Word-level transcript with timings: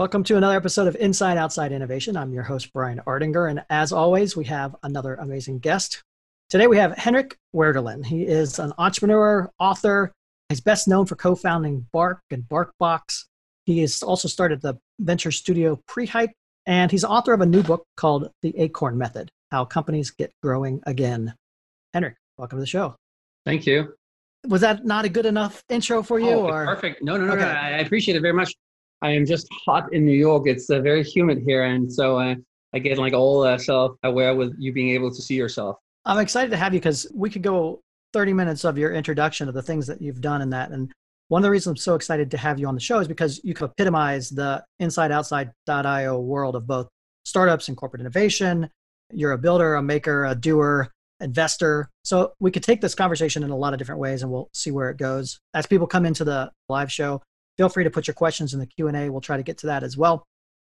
Welcome 0.00 0.24
to 0.24 0.38
another 0.38 0.56
episode 0.56 0.88
of 0.88 0.96
Inside 0.96 1.36
Outside 1.36 1.72
Innovation. 1.72 2.16
I'm 2.16 2.32
your 2.32 2.42
host, 2.42 2.72
Brian 2.72 3.02
Ardinger, 3.06 3.50
and 3.50 3.62
as 3.68 3.92
always, 3.92 4.34
we 4.34 4.46
have 4.46 4.74
another 4.82 5.16
amazing 5.16 5.58
guest. 5.58 6.02
Today 6.48 6.66
we 6.68 6.78
have 6.78 6.96
Henrik 6.96 7.36
Werdelin. 7.54 8.06
He 8.06 8.22
is 8.22 8.58
an 8.58 8.72
entrepreneur, 8.78 9.50
author. 9.58 10.10
He's 10.48 10.62
best 10.62 10.88
known 10.88 11.04
for 11.04 11.16
co 11.16 11.34
founding 11.34 11.86
Bark 11.92 12.22
and 12.30 12.44
Barkbox. 12.44 13.26
He 13.66 13.80
has 13.80 14.02
also 14.02 14.26
started 14.26 14.62
the 14.62 14.78
venture 15.00 15.30
studio 15.30 15.78
Prehype, 15.86 16.32
and 16.64 16.90
he's 16.90 17.04
author 17.04 17.34
of 17.34 17.42
a 17.42 17.46
new 17.46 17.62
book 17.62 17.84
called 17.98 18.30
The 18.40 18.56
Acorn 18.56 18.96
Method 18.96 19.28
How 19.50 19.66
Companies 19.66 20.10
Get 20.10 20.32
Growing 20.42 20.80
Again. 20.86 21.34
Henrik, 21.92 22.14
welcome 22.38 22.56
to 22.56 22.60
the 22.60 22.66
show. 22.66 22.96
Thank 23.44 23.66
you. 23.66 23.92
Was 24.48 24.62
that 24.62 24.86
not 24.86 25.04
a 25.04 25.10
good 25.10 25.26
enough 25.26 25.62
intro 25.68 26.02
for 26.02 26.18
you? 26.18 26.30
Oh, 26.30 26.48
or? 26.48 26.64
Perfect. 26.64 27.02
No, 27.02 27.18
no, 27.18 27.26
no, 27.26 27.32
okay. 27.34 27.42
no. 27.42 27.48
I 27.50 27.80
appreciate 27.80 28.16
it 28.16 28.22
very 28.22 28.32
much. 28.32 28.54
I 29.02 29.10
am 29.10 29.24
just 29.24 29.48
hot 29.64 29.92
in 29.92 30.04
New 30.04 30.16
York. 30.16 30.46
It's 30.46 30.68
uh, 30.70 30.80
very 30.80 31.02
humid 31.02 31.42
here, 31.46 31.64
and 31.64 31.92
so 31.92 32.18
uh, 32.18 32.34
I 32.74 32.78
get 32.78 32.98
like 32.98 33.12
all 33.12 33.42
uh, 33.42 33.58
self-aware 33.58 34.34
with 34.34 34.54
you 34.58 34.72
being 34.72 34.90
able 34.90 35.10
to 35.10 35.22
see 35.22 35.34
yourself. 35.34 35.76
I'm 36.04 36.18
excited 36.18 36.50
to 36.50 36.56
have 36.56 36.74
you 36.74 36.80
because 36.80 37.06
we 37.14 37.30
could 37.30 37.42
go 37.42 37.80
30 38.12 38.32
minutes 38.32 38.64
of 38.64 38.78
your 38.78 38.92
introduction 38.92 39.48
of 39.48 39.54
the 39.54 39.62
things 39.62 39.86
that 39.86 40.00
you've 40.02 40.20
done 40.20 40.42
in 40.42 40.50
that. 40.50 40.70
And 40.70 40.92
one 41.28 41.40
of 41.40 41.44
the 41.44 41.50
reasons 41.50 41.72
I'm 41.72 41.76
so 41.76 41.94
excited 41.94 42.30
to 42.32 42.38
have 42.38 42.58
you 42.58 42.66
on 42.66 42.74
the 42.74 42.80
show 42.80 42.98
is 42.98 43.08
because 43.08 43.40
you 43.44 43.54
can 43.54 43.66
epitomize 43.66 44.30
the 44.30 44.64
inside 44.80 45.12
outside.io 45.12 46.18
world 46.18 46.56
of 46.56 46.66
both 46.66 46.88
startups 47.24 47.68
and 47.68 47.76
corporate 47.76 48.00
innovation. 48.00 48.68
You're 49.12 49.32
a 49.32 49.38
builder, 49.38 49.74
a 49.74 49.82
maker, 49.82 50.24
a 50.24 50.34
doer, 50.34 50.90
investor. 51.20 51.88
So 52.04 52.32
we 52.40 52.50
could 52.50 52.62
take 52.62 52.80
this 52.80 52.94
conversation 52.94 53.42
in 53.42 53.50
a 53.50 53.56
lot 53.56 53.72
of 53.72 53.78
different 53.78 54.00
ways 54.00 54.22
and 54.22 54.32
we'll 54.32 54.48
see 54.52 54.70
where 54.70 54.90
it 54.90 54.96
goes. 54.96 55.38
As 55.54 55.66
people 55.66 55.86
come 55.86 56.06
into 56.06 56.24
the 56.24 56.50
live 56.68 56.90
show, 56.90 57.22
feel 57.60 57.68
free 57.68 57.84
to 57.84 57.90
put 57.90 58.06
your 58.06 58.14
questions 58.14 58.54
in 58.54 58.58
the 58.58 58.64
q&a 58.64 59.10
we'll 59.10 59.20
try 59.20 59.36
to 59.36 59.42
get 59.42 59.58
to 59.58 59.66
that 59.66 59.82
as 59.82 59.94
well. 59.94 60.24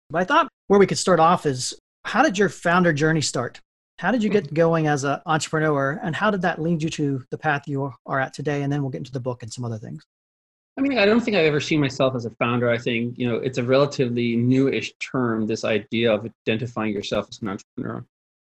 But 0.08 0.22
i 0.22 0.24
thought 0.24 0.48
where 0.68 0.78
we 0.78 0.86
could 0.86 0.98
start 0.98 1.18
off 1.18 1.44
is 1.44 1.74
how 2.04 2.22
did 2.22 2.38
your 2.38 2.48
founder 2.48 2.92
journey 2.92 3.22
start? 3.22 3.60
How 3.98 4.12
did 4.12 4.22
you 4.22 4.30
get 4.30 4.44
mm-hmm. 4.44 4.54
going 4.54 4.86
as 4.86 5.02
an 5.02 5.18
entrepreneur 5.26 5.98
and 6.00 6.14
how 6.14 6.30
did 6.30 6.42
that 6.42 6.62
lead 6.62 6.84
you 6.84 6.90
to 6.90 7.24
the 7.32 7.38
path 7.38 7.62
you 7.66 7.92
are 8.06 8.20
at 8.20 8.34
today? 8.34 8.62
And 8.62 8.72
then 8.72 8.82
we'll 8.82 8.92
get 8.92 8.98
into 8.98 9.10
the 9.10 9.18
book 9.18 9.42
and 9.42 9.52
some 9.52 9.64
other 9.64 9.78
things. 9.78 10.04
I 10.78 10.82
mean 10.82 10.96
i 10.96 11.06
don't 11.06 11.20
think 11.20 11.36
i've 11.36 11.46
ever 11.46 11.58
seen 11.58 11.80
myself 11.80 12.14
as 12.14 12.24
a 12.24 12.30
founder. 12.42 12.70
I 12.70 12.78
think 12.78 13.18
you 13.18 13.28
know 13.28 13.36
it's 13.46 13.58
a 13.58 13.64
relatively 13.64 14.36
newish 14.36 14.92
term 15.10 15.48
this 15.48 15.64
idea 15.64 16.12
of 16.14 16.30
identifying 16.46 16.92
yourself 16.92 17.26
as 17.30 17.40
an 17.42 17.48
entrepreneur. 17.48 18.04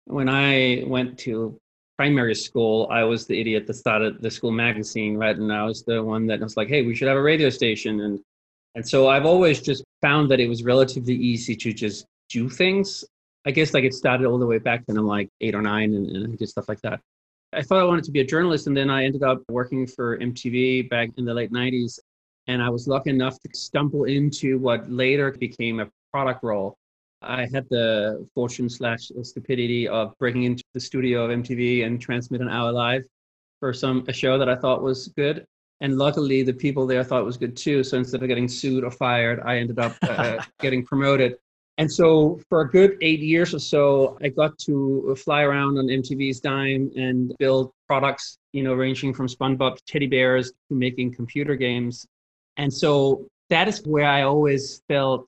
When 0.06 0.30
i 0.30 0.84
went 0.86 1.18
to 1.26 1.60
primary 2.00 2.34
school, 2.34 2.88
I 2.90 3.04
was 3.04 3.26
the 3.26 3.38
idiot 3.42 3.68
that 3.68 3.74
started 3.74 4.22
the 4.22 4.32
school 4.32 4.52
magazine, 4.52 5.18
right? 5.18 5.36
And 5.36 5.52
I 5.52 5.66
was 5.66 5.84
the 5.84 6.02
one 6.02 6.28
that 6.28 6.40
was 6.40 6.56
like, 6.56 6.70
hey, 6.70 6.82
we 6.82 6.96
should 6.96 7.10
have 7.10 7.18
a 7.18 7.22
radio 7.22 7.50
station. 7.50 8.00
And 8.00 8.22
and 8.76 8.88
so 8.88 9.10
I've 9.10 9.26
always 9.26 9.62
just 9.62 9.84
found 10.02 10.32
that 10.32 10.40
it 10.40 10.48
was 10.48 10.64
relatively 10.64 11.16
easy 11.16 11.58
to 11.58 11.74
just 11.74 12.06
do 12.30 12.48
things. 12.48 13.04
I 13.46 13.52
guess 13.52 13.74
like 13.74 13.84
it 13.84 13.94
started 13.94 14.28
all 14.28 14.40
the 14.40 14.46
way 14.46 14.60
back 14.60 14.84
when 14.86 14.96
I'm 14.98 15.08
like 15.08 15.28
eight 15.42 15.56
or 15.56 15.62
nine 15.62 15.94
and, 15.94 16.08
and 16.16 16.38
did 16.38 16.48
stuff 16.48 16.70
like 16.70 16.80
that. 16.84 17.02
I 17.52 17.64
thought 17.64 17.80
I 17.80 17.84
wanted 17.84 18.06
to 18.06 18.12
be 18.12 18.22
a 18.22 18.26
journalist, 18.34 18.68
and 18.68 18.78
then 18.78 18.90
I 18.90 19.04
ended 19.04 19.24
up 19.24 19.42
working 19.50 19.86
for 19.86 20.18
MTV 20.20 20.90
back 20.90 21.10
in 21.18 21.26
the 21.26 21.34
late 21.34 21.52
90s. 21.52 22.00
And 22.48 22.62
I 22.62 22.70
was 22.70 22.88
lucky 22.88 23.10
enough 23.10 23.38
to 23.42 23.50
stumble 23.54 24.06
into 24.06 24.58
what 24.58 24.90
later 24.90 25.32
became 25.32 25.82
a 25.82 25.90
product 26.14 26.44
role 26.44 26.78
I 27.22 27.48
had 27.54 27.68
the 27.70 28.28
fortune 28.34 28.70
slash 28.70 29.12
stupidity 29.24 29.88
of 29.88 30.18
breaking 30.20 30.44
into 30.44 30.64
the 30.74 30.80
studio 30.80 31.26
of 31.26 31.32
MTV 31.32 31.86
and 31.86 32.02
transmit 32.02 32.42
an 32.42 32.50
hour 32.50 32.72
live 32.72 33.04
for 33.60 33.74
some 33.74 34.06
a 34.08 34.14
show 34.14 34.38
that 34.38 34.50
I 34.50 34.56
thought 34.56 34.82
was 34.82 35.10
good. 35.10 35.46
And 35.82 35.98
luckily, 35.98 36.44
the 36.44 36.54
people 36.54 36.86
there 36.86 37.04
thought 37.04 37.22
it 37.22 37.26
was 37.26 37.38
good 37.38 37.56
too. 37.56 37.84
So 37.84 37.98
instead 37.98 38.22
of 38.22 38.28
getting 38.28 38.48
sued 38.48 38.84
or 38.84 38.92
fired, 38.92 39.42
I 39.46 39.58
ended 39.58 39.80
up 39.80 39.96
uh, 40.02 40.44
getting 40.60 40.86
promoted. 40.86 41.36
And 41.78 41.90
so 41.90 42.42
for 42.50 42.62
a 42.62 42.70
good 42.70 42.98
eight 43.00 43.22
years 43.22 43.54
or 43.54 43.60
so, 43.60 44.18
I 44.22 44.28
got 44.28 44.58
to 44.60 45.16
fly 45.18 45.44
around 45.44 45.78
on 45.78 45.88
MTV's 45.88 46.42
dime 46.42 46.92
and 46.98 47.34
build 47.40 47.72
products, 47.88 48.38
you 48.52 48.64
know, 48.64 48.74
ranging 48.74 49.14
from 49.14 49.28
SpongeBob 49.28 49.78
teddy 49.88 50.08
bears 50.08 50.52
to 50.68 50.76
making 50.76 51.14
computer 51.14 51.56
games. 51.56 52.06
And 52.58 52.74
so 52.74 53.28
that 53.50 53.70
is 53.70 53.82
where 53.86 54.10
I 54.10 54.24
always 54.24 54.82
felt 54.90 55.26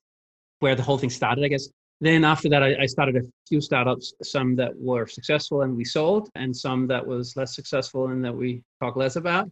where 0.60 0.76
the 0.76 0.84
whole 0.84 0.98
thing 0.98 1.10
started, 1.10 1.46
I 1.46 1.48
guess. 1.48 1.70
Then 2.02 2.26
after 2.26 2.50
that, 2.50 2.64
I, 2.64 2.76
I, 2.82 2.86
started 2.88 3.16
a 3.16 3.22
few 3.48 3.62
startups, 3.62 4.12
some 4.24 4.56
that 4.56 4.76
were 4.76 5.06
successful 5.06 5.62
and 5.62 5.78
we 5.78 5.86
sold, 5.86 6.30
and 6.34 6.56
some 6.56 6.88
that 6.88 7.06
was 7.06 7.36
less 7.38 7.56
successful 7.56 8.08
and 8.08 8.26
that 8.26 8.36
we 8.36 8.64
talk 8.82 8.96
less 8.96 9.18
about. 9.18 9.50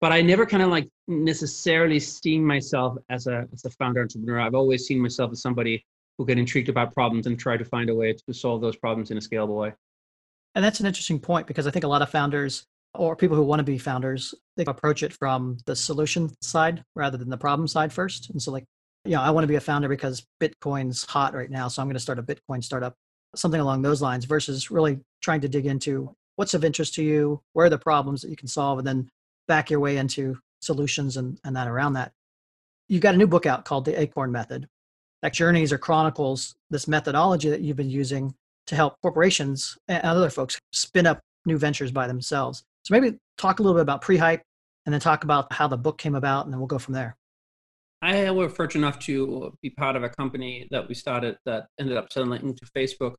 But 0.00 0.12
I 0.12 0.20
never 0.20 0.44
kind 0.44 0.64
of 0.64 0.68
like 0.68 0.88
necessarily 1.06 2.00
seen 2.00 2.44
myself 2.44 2.98
as 3.08 3.28
a 3.28 3.46
as 3.52 3.64
a 3.64 3.70
founder 3.70 4.02
entrepreneur. 4.02 4.40
I've 4.40 4.56
always 4.56 4.84
seen 4.84 5.00
myself 5.00 5.30
as 5.30 5.40
somebody 5.40 5.86
who 6.18 6.26
get 6.26 6.38
intrigued 6.38 6.68
about 6.68 6.92
problems 6.92 7.28
and 7.28 7.38
try 7.38 7.56
to 7.56 7.64
find 7.64 7.88
a 7.88 7.94
way 7.94 8.12
to 8.12 8.34
solve 8.34 8.60
those 8.60 8.76
problems 8.76 9.12
in 9.12 9.16
a 9.16 9.20
scalable 9.20 9.56
way. 9.56 9.72
And 10.56 10.64
that's 10.64 10.80
an 10.80 10.86
interesting 10.86 11.20
point 11.20 11.46
because 11.46 11.66
I 11.66 11.70
think 11.70 11.84
a 11.84 11.88
lot 11.88 12.02
of 12.02 12.10
founders 12.10 12.66
or 12.94 13.14
people 13.14 13.36
who 13.36 13.42
want 13.42 13.60
to 13.60 13.64
be 13.64 13.78
founders, 13.78 14.34
they 14.56 14.64
approach 14.64 15.02
it 15.02 15.12
from 15.12 15.58
the 15.66 15.76
solution 15.76 16.30
side 16.40 16.82
rather 16.94 17.16
than 17.16 17.28
the 17.28 17.36
problem 17.36 17.68
side 17.68 17.92
first. 17.92 18.30
And 18.30 18.42
so 18.42 18.50
like 18.50 18.64
you 19.06 19.16
know, 19.16 19.22
I 19.22 19.30
want 19.30 19.44
to 19.44 19.48
be 19.48 19.56
a 19.56 19.60
founder 19.60 19.88
because 19.88 20.26
Bitcoin's 20.40 21.04
hot 21.04 21.34
right 21.34 21.50
now, 21.50 21.68
so 21.68 21.80
I'm 21.80 21.88
going 21.88 21.94
to 21.94 22.00
start 22.00 22.18
a 22.18 22.22
Bitcoin 22.22 22.62
startup, 22.62 22.94
something 23.34 23.60
along 23.60 23.82
those 23.82 24.02
lines, 24.02 24.24
versus 24.24 24.70
really 24.70 25.00
trying 25.22 25.40
to 25.42 25.48
dig 25.48 25.66
into 25.66 26.14
what's 26.36 26.54
of 26.54 26.64
interest 26.64 26.94
to 26.94 27.02
you, 27.02 27.40
where 27.52 27.66
are 27.66 27.70
the 27.70 27.78
problems 27.78 28.22
that 28.22 28.30
you 28.30 28.36
can 28.36 28.48
solve, 28.48 28.78
and 28.78 28.86
then 28.86 29.08
back 29.48 29.70
your 29.70 29.80
way 29.80 29.96
into 29.96 30.38
solutions 30.60 31.16
and, 31.16 31.38
and 31.44 31.56
that 31.56 31.68
around 31.68 31.94
that. 31.94 32.12
You've 32.88 33.02
got 33.02 33.14
a 33.14 33.18
new 33.18 33.26
book 33.26 33.46
out 33.46 33.64
called 33.64 33.84
The 33.84 34.00
Acorn 34.00 34.32
Method 34.32 34.68
that 35.22 35.32
journeys 35.32 35.72
or 35.72 35.78
chronicles 35.78 36.54
this 36.70 36.86
methodology 36.86 37.48
that 37.48 37.60
you've 37.60 37.76
been 37.76 37.90
using 37.90 38.34
to 38.66 38.74
help 38.74 39.00
corporations 39.02 39.78
and 39.88 40.02
other 40.02 40.30
folks 40.30 40.58
spin 40.72 41.06
up 41.06 41.20
new 41.46 41.58
ventures 41.58 41.90
by 41.90 42.06
themselves. 42.06 42.62
So 42.84 42.92
maybe 42.92 43.16
talk 43.38 43.58
a 43.58 43.62
little 43.62 43.76
bit 43.76 43.82
about 43.82 44.02
Prehype 44.02 44.40
and 44.84 44.92
then 44.92 45.00
talk 45.00 45.24
about 45.24 45.52
how 45.52 45.66
the 45.68 45.76
book 45.76 45.98
came 45.98 46.14
about, 46.14 46.44
and 46.44 46.52
then 46.52 46.60
we'll 46.60 46.68
go 46.68 46.78
from 46.78 46.94
there. 46.94 47.16
I 48.02 48.30
was 48.30 48.52
fortunate 48.52 48.86
enough 48.86 48.98
to 49.00 49.56
be 49.62 49.70
part 49.70 49.96
of 49.96 50.02
a 50.02 50.08
company 50.08 50.68
that 50.70 50.88
we 50.88 50.94
started 50.94 51.38
that 51.46 51.66
ended 51.80 51.96
up 51.96 52.12
selling 52.12 52.42
into 52.42 52.66
Facebook. 52.66 53.14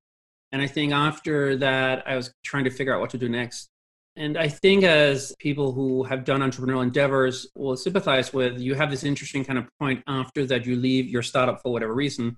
And 0.51 0.61
I 0.61 0.67
think 0.67 0.93
after 0.93 1.55
that, 1.57 2.07
I 2.07 2.15
was 2.15 2.31
trying 2.43 2.63
to 2.65 2.69
figure 2.69 2.93
out 2.93 3.01
what 3.01 3.09
to 3.11 3.17
do 3.17 3.27
next. 3.27 3.69
And 4.15 4.37
I 4.37 4.47
think 4.47 4.83
as 4.83 5.35
people 5.39 5.73
who 5.73 6.03
have 6.03 6.25
done 6.25 6.41
entrepreneurial 6.41 6.81
endeavors 6.81 7.47
will 7.55 7.77
sympathize 7.77 8.33
with, 8.33 8.59
you 8.59 8.73
have 8.73 8.89
this 8.89 9.03
interesting 9.03 9.45
kind 9.45 9.59
of 9.59 9.67
point 9.79 10.03
after 10.07 10.45
that 10.47 10.65
you 10.65 10.75
leave 10.75 11.07
your 11.07 11.21
startup 11.21 11.61
for 11.61 11.71
whatever 11.71 11.93
reason. 11.93 12.35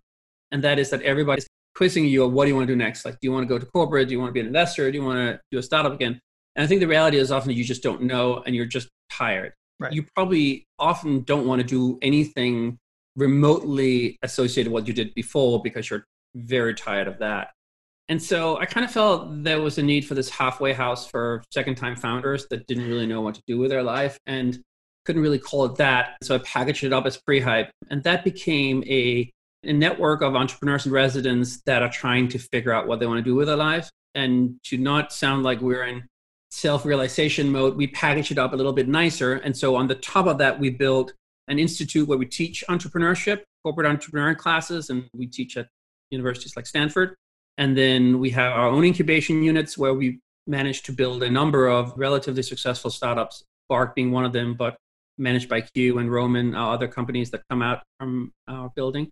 And 0.51 0.63
that 0.63 0.79
is 0.79 0.89
that 0.89 1.01
everybody's 1.03 1.47
quizzing 1.75 2.05
you 2.05 2.25
on 2.25 2.33
what 2.33 2.45
do 2.45 2.49
you 2.49 2.55
want 2.55 2.67
to 2.67 2.73
do 2.73 2.77
next? 2.77 3.05
Like, 3.05 3.13
do 3.13 3.27
you 3.27 3.31
want 3.31 3.43
to 3.43 3.47
go 3.47 3.57
to 3.57 3.65
corporate? 3.65 4.09
Do 4.09 4.13
you 4.13 4.19
want 4.19 4.29
to 4.29 4.33
be 4.33 4.41
an 4.41 4.47
investor? 4.47 4.91
Do 4.91 4.97
you 4.97 5.03
want 5.05 5.19
to 5.19 5.39
do 5.51 5.59
a 5.59 5.63
startup 5.63 5.93
again? 5.93 6.19
And 6.55 6.63
I 6.63 6.67
think 6.67 6.81
the 6.81 6.87
reality 6.87 7.17
is 7.17 7.31
often 7.31 7.51
you 7.51 7.63
just 7.63 7.83
don't 7.83 8.01
know 8.01 8.43
and 8.45 8.53
you're 8.53 8.65
just 8.65 8.89
tired. 9.09 9.53
Right. 9.79 9.93
You 9.93 10.03
probably 10.15 10.65
often 10.77 11.23
don't 11.23 11.47
want 11.47 11.61
to 11.61 11.67
do 11.67 11.97
anything 12.01 12.77
remotely 13.15 14.17
associated 14.23 14.71
with 14.71 14.83
what 14.83 14.87
you 14.87 14.93
did 14.93 15.13
before 15.13 15.61
because 15.61 15.89
you're 15.89 16.05
very 16.35 16.73
tired 16.73 17.07
of 17.07 17.19
that. 17.19 17.51
And 18.09 18.21
so 18.21 18.57
I 18.57 18.65
kind 18.65 18.83
of 18.83 18.91
felt 18.91 19.43
there 19.43 19.61
was 19.61 19.77
a 19.77 19.83
need 19.83 20.05
for 20.05 20.15
this 20.15 20.29
halfway 20.29 20.73
house 20.73 21.07
for 21.07 21.43
second 21.51 21.75
time 21.75 21.95
founders 21.95 22.47
that 22.49 22.65
didn't 22.65 22.87
really 22.87 23.05
know 23.05 23.21
what 23.21 23.35
to 23.35 23.41
do 23.45 23.57
with 23.59 23.69
their 23.69 23.83
life 23.83 24.17
and 24.25 24.59
couldn't 25.05 25.21
really 25.21 25.39
call 25.39 25.65
it 25.65 25.75
that. 25.75 26.17
So 26.23 26.35
I 26.35 26.39
packaged 26.39 26.83
it 26.83 26.91
up 26.91 27.05
as 27.05 27.17
Prehype. 27.17 27.69
And 27.89 28.03
that 28.03 28.23
became 28.23 28.83
a, 28.87 29.31
a 29.63 29.73
network 29.73 30.21
of 30.21 30.35
entrepreneurs 30.35 30.85
and 30.85 30.93
residents 30.93 31.61
that 31.67 31.83
are 31.83 31.89
trying 31.89 32.27
to 32.29 32.39
figure 32.39 32.73
out 32.73 32.87
what 32.87 32.99
they 32.99 33.05
want 33.05 33.19
to 33.19 33.23
do 33.23 33.35
with 33.35 33.47
their 33.47 33.55
life. 33.55 33.91
And 34.15 34.57
to 34.65 34.77
not 34.77 35.13
sound 35.13 35.43
like 35.43 35.61
we're 35.61 35.83
in 35.83 36.07
self 36.49 36.85
realization 36.85 37.51
mode, 37.51 37.75
we 37.75 37.87
package 37.87 38.31
it 38.31 38.37
up 38.37 38.53
a 38.53 38.55
little 38.55 38.73
bit 38.73 38.87
nicer. 38.87 39.35
And 39.35 39.55
so 39.55 39.75
on 39.75 39.87
the 39.87 39.95
top 39.95 40.25
of 40.25 40.37
that, 40.39 40.59
we 40.59 40.69
built 40.69 41.13
an 41.47 41.59
institute 41.59 42.07
where 42.07 42.17
we 42.17 42.25
teach 42.25 42.63
entrepreneurship, 42.69 43.41
corporate 43.63 43.87
entrepreneur 43.87 44.35
classes, 44.35 44.89
and 44.89 45.09
we 45.13 45.27
teach 45.27 45.57
at 45.57 45.67
universities 46.11 46.55
like 46.55 46.67
Stanford. 46.67 47.15
And 47.57 47.77
then 47.77 48.19
we 48.19 48.29
have 48.31 48.53
our 48.53 48.67
own 48.67 48.83
incubation 48.83 49.43
units 49.43 49.77
where 49.77 49.93
we 49.93 50.19
managed 50.47 50.85
to 50.85 50.91
build 50.91 51.23
a 51.23 51.29
number 51.29 51.67
of 51.67 51.93
relatively 51.97 52.43
successful 52.43 52.89
startups, 52.89 53.43
Bark 53.67 53.95
being 53.95 54.11
one 54.11 54.25
of 54.25 54.33
them, 54.33 54.55
but 54.55 54.77
managed 55.17 55.49
by 55.49 55.61
Q 55.61 55.99
and 55.99 56.11
Roman, 56.11 56.55
our 56.55 56.73
other 56.73 56.87
companies 56.87 57.29
that 57.31 57.41
come 57.49 57.61
out 57.61 57.83
from 57.99 58.31
our 58.47 58.71
building. 58.75 59.09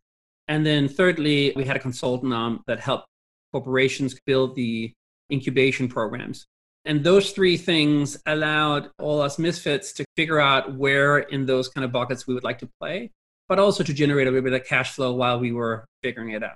And 0.48 0.66
then 0.66 0.88
thirdly, 0.88 1.54
we 1.56 1.66
had 1.66 1.76
a 1.76 1.80
consultant 1.80 2.34
arm 2.34 2.64
that 2.68 2.80
helped 2.80 3.08
corporations 3.52 4.18
build 4.26 4.56
the 4.56 4.94
incubation 5.32 5.90
programs. 5.90 6.48
And 6.88 7.04
those 7.04 7.32
three 7.32 7.58
things 7.58 8.18
allowed 8.26 8.90
all 8.98 9.20
us 9.22 9.38
misfits 9.38 9.92
to 9.94 10.06
figure 10.16 10.40
out 10.40 10.76
where 10.76 11.18
in 11.20 11.46
those 11.46 11.68
kind 11.68 11.84
of 11.84 11.92
buckets 11.92 12.26
we 12.26 12.34
would 12.34 12.46
like 12.46 12.60
to 12.60 12.70
play, 12.80 13.12
but 13.50 13.60
also 13.60 13.84
to 13.84 13.94
generate 13.94 14.26
a 14.26 14.32
little 14.32 14.50
bit 14.50 14.60
of 14.60 14.66
cash 14.66 14.94
flow 14.94 15.14
while 15.14 15.38
we 15.38 15.52
were 15.52 15.86
figuring 16.02 16.30
it 16.30 16.44
out. 16.44 16.56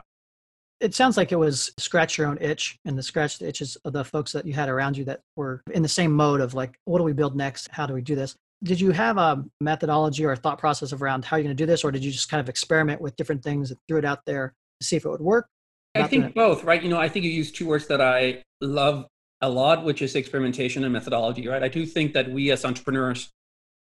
It 0.79 0.95
sounds 0.95 1.17
like 1.17 1.33
it 1.33 1.35
was 1.35 1.69
scratch 1.77 2.17
your 2.17 2.27
own 2.27 2.37
itch 2.39 2.77
and 2.85 2.97
the 2.97 3.03
scratch 3.03 3.39
the 3.39 3.47
itches 3.47 3.75
of 3.83 3.91
the 3.91 4.05
folks 4.05 4.31
that 4.31 4.45
you 4.45 4.53
had 4.53 4.69
around 4.69 4.95
you 4.95 5.03
that 5.03 5.19
were 5.35 5.61
in 5.73 5.83
the 5.83 5.89
same 5.89 6.13
mode 6.13 6.39
of 6.39 6.53
like, 6.53 6.75
what 6.85 6.99
do 6.99 7.03
we 7.03 7.11
build 7.11 7.35
next? 7.35 7.67
How 7.69 7.85
do 7.85 7.93
we 7.93 8.01
do 8.01 8.15
this? 8.15 8.33
Did 8.63 8.79
you 8.79 8.91
have 8.91 9.17
a 9.17 9.43
methodology 9.59 10.23
or 10.23 10.31
a 10.31 10.37
thought 10.37 10.59
process 10.59 10.93
around 10.93 11.25
how 11.25 11.35
you're 11.35 11.43
going 11.43 11.57
to 11.57 11.61
do 11.61 11.67
this, 11.67 11.83
or 11.83 11.91
did 11.91 12.05
you 12.05 12.11
just 12.11 12.29
kind 12.29 12.39
of 12.39 12.47
experiment 12.47 13.01
with 13.01 13.17
different 13.17 13.43
things 13.43 13.69
and 13.69 13.79
threw 13.89 13.97
it 13.97 14.05
out 14.05 14.21
there 14.25 14.53
to 14.79 14.87
see 14.87 14.95
if 14.95 15.03
it 15.03 15.09
would 15.09 15.19
work? 15.19 15.47
I 15.93 16.07
think 16.07 16.33
both, 16.33 16.63
right? 16.63 16.81
You 16.81 16.89
know, 16.89 16.99
I 16.99 17.09
think 17.09 17.25
you 17.25 17.31
use 17.31 17.51
two 17.51 17.67
words 17.67 17.87
that 17.87 17.99
I 17.99 18.43
love 18.61 19.07
a 19.41 19.49
lot, 19.49 19.83
which 19.83 20.01
is 20.01 20.15
experimentation 20.15 20.83
and 20.83 20.93
methodology, 20.93 21.47
right? 21.47 21.63
I 21.63 21.67
do 21.67 21.85
think 21.85 22.13
that 22.13 22.29
we 22.29 22.51
as 22.51 22.63
entrepreneurs 22.65 23.29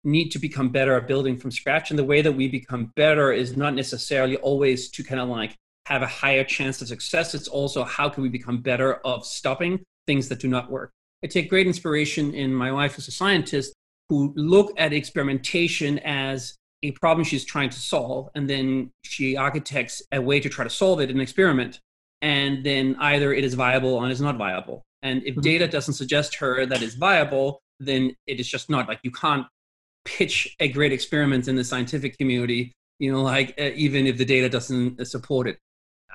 need 0.04 0.30
to 0.30 0.40
become 0.40 0.70
better 0.70 0.96
at 0.96 1.08
building 1.08 1.38
from 1.38 1.52
scratch. 1.52 1.90
And 1.90 2.00
the 2.00 2.04
way 2.04 2.22
that 2.22 2.32
we 2.32 2.48
become 2.48 2.92
better 2.96 3.32
is 3.32 3.58
not 3.58 3.74
necessarily 3.74 4.38
always 4.38 4.90
to 4.92 5.04
kind 5.04 5.20
of 5.20 5.28
like 5.28 5.56
have 5.88 6.02
a 6.02 6.08
higher 6.08 6.44
chance 6.44 6.82
of 6.82 6.88
success. 6.88 7.34
It's 7.34 7.48
also 7.48 7.84
how 7.84 8.10
can 8.10 8.24
we 8.24 8.30
become 8.30 8.62
better 8.62 8.96
of 9.06 9.26
stopping 9.26 9.84
things 10.08 10.30
that 10.30 10.40
do 10.40 10.48
not 10.48 10.72
work. 10.72 10.92
I 11.24 11.28
take 11.28 11.50
great 11.50 11.68
inspiration 11.68 12.34
in 12.34 12.54
my 12.54 12.72
wife 12.72 12.98
as 12.98 13.08
a 13.08 13.12
scientist 13.12 13.74
who 14.08 14.34
look 14.36 14.72
at 14.78 14.94
experimentation 14.94 16.00
as 16.00 16.56
a 16.82 16.92
problem 16.92 17.26
she's 17.26 17.44
trying 17.44 17.70
to 17.70 17.80
solve, 17.80 18.30
and 18.36 18.50
then 18.50 18.90
she 19.04 19.36
architects 19.36 20.02
a 20.14 20.22
way 20.22 20.40
to 20.40 20.48
try 20.48 20.64
to 20.64 20.70
solve 20.70 21.02
it 21.02 21.10
in 21.10 21.18
an 21.18 21.22
experiment 21.22 21.80
and 22.22 22.64
then 22.66 22.96
either 23.00 23.34
it 23.34 23.44
is 23.44 23.54
viable 23.54 23.94
or 23.94 24.06
it 24.08 24.12
is 24.12 24.22
not 24.22 24.38
viable. 24.38 24.84
And 25.02 25.24
if 25.24 25.34
mm-hmm. 25.34 25.42
data 25.42 25.68
doesn't 25.68 25.94
suggest 25.94 26.36
her 26.36 26.66
that 26.66 26.82
is 26.82 26.96
viable, 26.96 27.62
then 27.80 28.16
it 28.28 28.40
is 28.40 28.48
just 28.48 28.70
not 28.70 28.88
like 28.88 29.00
you 29.04 29.12
can't 29.12 29.48
pitch 30.06 30.56
a 30.60 30.68
great 30.68 30.92
experiment 30.92 31.48
in 31.48 31.56
the 31.56 31.64
scientific 31.64 32.18
community, 32.18 32.74
you 33.00 33.12
know, 33.12 33.22
like 33.22 33.54
uh, 33.60 33.72
even 33.76 34.08
if 34.08 34.18
the 34.18 34.26
data 34.26 34.50
doesn't 34.50 35.06
support 35.06 35.48
it. 35.48 35.58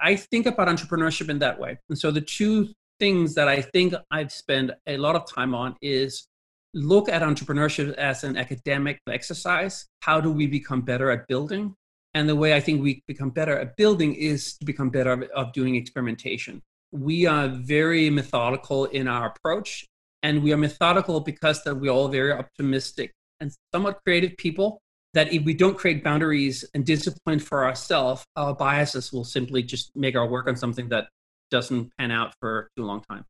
I 0.03 0.17
think 0.17 0.47
about 0.47 0.69
entrepreneurship 0.69 1.29
in 1.29 1.39
that 1.39 1.59
way. 1.59 1.79
And 1.89 1.99
so 1.99 2.11
the 2.11 2.21
two 2.21 2.69
things 2.99 3.35
that 3.35 3.49
I 3.49 3.61
think 3.61 3.95
I've 4.11 4.33
spent 4.33 4.71
a 4.87 4.97
lot 4.97 5.17
of 5.17 5.31
time 5.33 5.55
on 5.55 5.77
is 5.81 6.27
look 6.75 7.09
at 7.09 7.23
entrepreneurship 7.23 7.95
as 7.95 8.25
an 8.25 8.37
academic 8.37 8.99
exercise. 9.09 9.87
How 10.01 10.21
do 10.21 10.31
we 10.31 10.47
become 10.47 10.83
better 10.83 11.11
at 11.11 11.27
building? 11.29 11.75
And 12.15 12.29
the 12.29 12.37
way 12.37 12.55
I 12.55 12.61
think 12.61 12.83
we 12.83 13.03
become 13.07 13.31
better 13.31 13.59
at 13.59 13.77
building 13.77 14.15
is 14.15 14.57
to 14.59 14.65
become 14.65 14.91
better 14.91 15.25
of 15.35 15.53
doing 15.53 15.75
experimentation. 15.77 16.63
We 16.95 17.27
are 17.27 17.49
very 17.49 18.09
methodical 18.09 18.85
in 18.85 19.09
our 19.09 19.27
approach, 19.27 19.85
and 20.23 20.45
we 20.45 20.53
are 20.53 20.57
methodical 20.57 21.19
because 21.19 21.65
that 21.65 21.75
we're 21.75 21.91
all 21.91 22.07
very 22.07 22.31
optimistic 22.31 23.11
and 23.41 23.53
somewhat 23.75 23.99
creative 24.05 24.37
people. 24.37 24.81
That 25.13 25.33
if 25.33 25.45
we 25.45 25.55
don't 25.55 25.77
create 25.77 26.05
boundaries 26.05 26.65
and 26.73 26.87
discipline 26.87 27.41
for 27.41 27.65
ourselves, 27.65 28.25
our 28.37 28.55
biases 28.55 29.13
will 29.13 29.25
simply 29.25 29.65
just 29.65 29.91
make 29.97 30.15
our 30.15 30.27
work 30.29 30.47
on 30.47 30.57
something 30.57 30.89
that 30.91 31.09
doesn't 31.51 31.91
pan 31.99 32.13
out 32.13 32.33
for 32.41 32.69
too 32.77 32.85
long 32.85 33.03
time. 33.11 33.25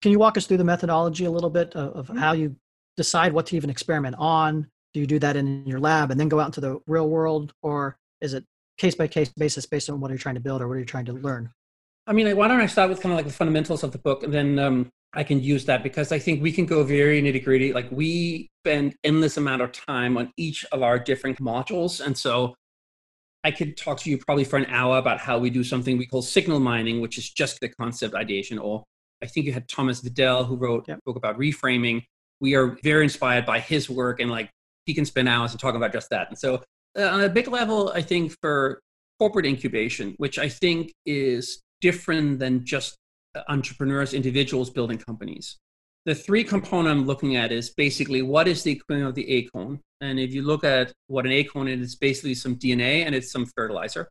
Can 0.00 0.10
you 0.10 0.18
walk 0.18 0.38
us 0.38 0.46
through 0.46 0.58
the 0.58 0.64
methodology 0.64 1.26
a 1.26 1.30
little 1.30 1.50
bit 1.50 1.74
of, 1.74 2.10
of 2.10 2.18
how 2.18 2.32
you 2.32 2.56
decide 2.96 3.32
what 3.32 3.46
to 3.46 3.56
even 3.56 3.70
experiment 3.70 4.16
on? 4.18 4.66
Do 4.94 5.00
you 5.00 5.06
do 5.06 5.18
that 5.18 5.36
in 5.36 5.66
your 5.66 5.80
lab 5.80 6.10
and 6.10 6.18
then 6.18 6.28
go 6.28 6.40
out 6.40 6.46
into 6.46 6.60
the 6.60 6.80
real 6.86 7.08
world, 7.08 7.52
or 7.62 7.98
is 8.22 8.32
it 8.32 8.44
case 8.78 8.94
by 8.94 9.08
case 9.08 9.30
basis 9.36 9.66
based 9.66 9.90
on 9.90 10.00
what 10.00 10.10
you're 10.10 10.18
trying 10.18 10.36
to 10.36 10.40
build 10.40 10.62
or 10.62 10.68
what 10.68 10.74
you're 10.74 10.84
trying 10.84 11.06
to 11.06 11.12
learn? 11.12 11.50
I 12.06 12.12
mean, 12.12 12.36
why 12.36 12.48
don't 12.48 12.60
I 12.60 12.66
start 12.66 12.90
with 12.90 13.00
kind 13.00 13.12
of 13.12 13.16
like 13.16 13.26
the 13.26 13.32
fundamentals 13.32 13.82
of 13.82 13.92
the 13.92 13.98
book, 13.98 14.22
and 14.22 14.32
then 14.32 14.58
um, 14.58 14.90
I 15.14 15.24
can 15.24 15.42
use 15.42 15.64
that 15.66 15.82
because 15.82 16.12
I 16.12 16.18
think 16.18 16.42
we 16.42 16.52
can 16.52 16.66
go 16.66 16.84
very 16.84 17.22
nitty 17.22 17.42
gritty. 17.42 17.72
Like 17.72 17.90
we 17.90 18.50
spend 18.62 18.94
endless 19.04 19.36
amount 19.36 19.62
of 19.62 19.72
time 19.72 20.16
on 20.18 20.32
each 20.36 20.64
of 20.72 20.82
our 20.82 20.98
different 20.98 21.38
modules, 21.38 22.04
and 22.04 22.16
so 22.16 22.54
I 23.42 23.50
could 23.50 23.76
talk 23.76 24.00
to 24.00 24.10
you 24.10 24.18
probably 24.18 24.44
for 24.44 24.56
an 24.58 24.66
hour 24.66 24.98
about 24.98 25.18
how 25.18 25.38
we 25.38 25.50
do 25.50 25.64
something 25.64 25.96
we 25.96 26.06
call 26.06 26.22
signal 26.22 26.60
mining, 26.60 27.00
which 27.00 27.16
is 27.16 27.30
just 27.30 27.60
the 27.60 27.68
concept 27.68 28.14
ideation. 28.14 28.58
Or 28.58 28.84
I 29.22 29.26
think 29.26 29.46
you 29.46 29.52
had 29.52 29.68
Thomas 29.68 30.00
Vidal 30.00 30.44
who 30.44 30.56
wrote 30.56 30.86
yep. 30.88 30.98
a 30.98 31.00
book 31.06 31.16
about 31.16 31.38
reframing. 31.38 32.02
We 32.40 32.54
are 32.54 32.76
very 32.82 33.04
inspired 33.04 33.46
by 33.46 33.60
his 33.60 33.88
work, 33.88 34.20
and 34.20 34.30
like 34.30 34.50
he 34.84 34.92
can 34.92 35.06
spend 35.06 35.28
hours 35.28 35.52
and 35.52 35.60
talk 35.60 35.74
about 35.74 35.92
just 35.92 36.10
that. 36.10 36.28
And 36.28 36.38
so 36.38 36.62
uh, 36.98 37.08
on 37.08 37.22
a 37.22 37.30
big 37.30 37.48
level, 37.48 37.92
I 37.94 38.02
think 38.02 38.34
for 38.42 38.80
corporate 39.18 39.46
incubation, 39.46 40.14
which 40.18 40.38
I 40.38 40.50
think 40.50 40.92
is 41.06 41.62
different 41.84 42.38
than 42.38 42.64
just 42.64 42.96
entrepreneurs, 43.48 44.14
individuals 44.14 44.70
building 44.70 44.96
companies. 44.96 45.58
The 46.06 46.14
three 46.14 46.42
component 46.42 46.98
I'm 46.98 47.06
looking 47.06 47.36
at 47.36 47.52
is 47.52 47.74
basically 47.84 48.22
what 48.22 48.48
is 48.48 48.62
the 48.62 48.72
equivalent 48.72 49.10
of 49.10 49.14
the 49.14 49.28
acorn? 49.30 49.80
And 50.00 50.18
if 50.18 50.32
you 50.32 50.42
look 50.42 50.64
at 50.64 50.92
what 51.08 51.26
an 51.26 51.32
acorn 51.32 51.68
is, 51.68 51.82
it's 51.82 51.94
basically 51.94 52.36
some 52.36 52.56
DNA 52.56 53.04
and 53.04 53.14
it's 53.14 53.30
some 53.30 53.44
fertilizer. 53.54 54.08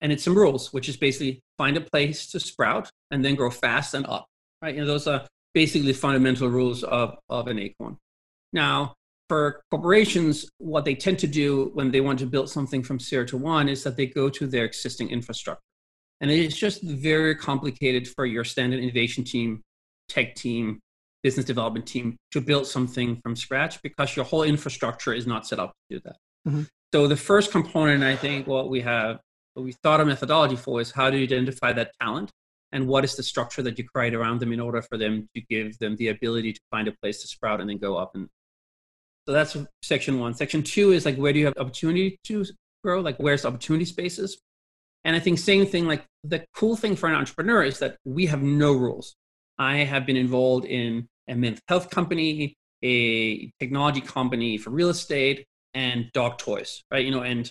And 0.00 0.10
it's 0.12 0.24
some 0.24 0.34
rules, 0.34 0.72
which 0.72 0.88
is 0.88 0.96
basically 0.96 1.40
find 1.58 1.76
a 1.76 1.82
place 1.92 2.26
to 2.32 2.40
sprout 2.40 2.88
and 3.10 3.22
then 3.22 3.34
grow 3.34 3.50
fast 3.50 3.92
and 3.92 4.06
up. 4.06 4.26
Right? 4.62 4.74
You 4.74 4.80
know, 4.80 4.86
those 4.86 5.06
are 5.06 5.26
basically 5.52 5.92
fundamental 5.92 6.48
rules 6.48 6.84
of, 6.84 7.18
of 7.28 7.48
an 7.48 7.58
acorn. 7.58 7.98
Now, 8.54 8.94
for 9.28 9.60
corporations, 9.70 10.48
what 10.56 10.86
they 10.86 10.94
tend 10.94 11.18
to 11.18 11.26
do 11.26 11.70
when 11.74 11.90
they 11.90 12.00
want 12.00 12.18
to 12.20 12.26
build 12.26 12.48
something 12.48 12.82
from 12.82 12.98
zero 12.98 13.26
to 13.26 13.36
one 13.36 13.68
is 13.68 13.84
that 13.84 13.96
they 13.98 14.06
go 14.06 14.30
to 14.30 14.46
their 14.46 14.64
existing 14.64 15.10
infrastructure. 15.10 15.69
And 16.20 16.30
it's 16.30 16.56
just 16.56 16.82
very 16.82 17.34
complicated 17.34 18.06
for 18.08 18.26
your 18.26 18.44
standard 18.44 18.80
innovation 18.80 19.24
team, 19.24 19.62
tech 20.08 20.34
team, 20.34 20.80
business 21.22 21.46
development 21.46 21.86
team 21.86 22.16
to 22.32 22.40
build 22.40 22.66
something 22.66 23.20
from 23.22 23.36
scratch 23.36 23.80
because 23.82 24.16
your 24.16 24.24
whole 24.24 24.42
infrastructure 24.42 25.12
is 25.12 25.26
not 25.26 25.46
set 25.46 25.58
up 25.58 25.72
to 25.90 25.96
do 25.96 26.02
that. 26.04 26.16
Mm-hmm. 26.48 26.62
So 26.92 27.06
the 27.06 27.16
first 27.16 27.52
component, 27.52 28.02
I 28.02 28.16
think, 28.16 28.46
what 28.46 28.68
we 28.68 28.80
have, 28.80 29.18
what 29.54 29.64
we 29.64 29.72
thought 29.82 30.00
a 30.00 30.04
methodology 30.04 30.56
for 30.56 30.80
is 30.80 30.90
how 30.90 31.10
to 31.10 31.22
identify 31.22 31.72
that 31.72 31.92
talent 32.00 32.30
and 32.72 32.86
what 32.86 33.04
is 33.04 33.16
the 33.16 33.22
structure 33.22 33.62
that 33.62 33.78
you 33.78 33.84
create 33.84 34.14
around 34.14 34.40
them 34.40 34.52
in 34.52 34.60
order 34.60 34.82
for 34.82 34.96
them 34.96 35.28
to 35.34 35.42
give 35.48 35.78
them 35.78 35.96
the 35.96 36.08
ability 36.08 36.52
to 36.52 36.60
find 36.70 36.88
a 36.88 36.92
place 37.02 37.20
to 37.22 37.28
sprout 37.28 37.60
and 37.60 37.68
then 37.68 37.78
go 37.78 37.96
up 37.96 38.14
and, 38.14 38.28
so 39.26 39.32
that's 39.32 39.56
section 39.82 40.18
one. 40.18 40.34
Section 40.34 40.62
two 40.62 40.92
is 40.92 41.04
like 41.04 41.16
where 41.16 41.32
do 41.32 41.38
you 41.38 41.44
have 41.44 41.56
opportunity 41.58 42.18
to 42.24 42.44
grow? 42.82 43.00
Like 43.00 43.16
where's 43.18 43.44
opportunity 43.44 43.84
spaces? 43.84 44.40
And 45.04 45.16
I 45.16 45.20
think 45.20 45.38
same 45.38 45.66
thing, 45.66 45.86
like 45.86 46.04
the 46.24 46.44
cool 46.54 46.76
thing 46.76 46.96
for 46.96 47.08
an 47.08 47.14
entrepreneur 47.14 47.62
is 47.62 47.78
that 47.78 47.96
we 48.04 48.26
have 48.26 48.42
no 48.42 48.72
rules. 48.72 49.16
I 49.58 49.78
have 49.78 50.06
been 50.06 50.16
involved 50.16 50.66
in 50.66 51.08
a 51.28 51.34
mental 51.34 51.62
health 51.68 51.90
company, 51.90 52.54
a 52.82 53.50
technology 53.60 54.00
company 54.00 54.58
for 54.58 54.70
real 54.70 54.90
estate, 54.90 55.46
and 55.74 56.10
dog 56.12 56.38
toys, 56.38 56.82
right? 56.90 57.04
You 57.04 57.10
know, 57.10 57.22
and 57.22 57.50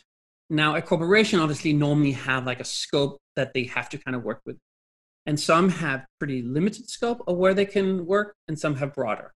now 0.49 0.75
a 0.75 0.81
corporation 0.81 1.39
obviously 1.39 1.73
normally 1.73 2.11
have 2.11 2.45
like 2.45 2.59
a 2.59 2.65
scope 2.65 3.17
that 3.35 3.53
they 3.53 3.63
have 3.65 3.89
to 3.89 3.97
kind 3.97 4.15
of 4.15 4.23
work 4.23 4.41
with. 4.45 4.57
And 5.25 5.39
some 5.39 5.69
have 5.69 6.05
pretty 6.19 6.41
limited 6.41 6.89
scope 6.89 7.23
of 7.27 7.37
where 7.37 7.53
they 7.53 7.65
can 7.65 8.05
work, 8.05 8.33
and 8.47 8.57
some 8.57 8.75
have 8.75 8.93
broader. 8.93 9.31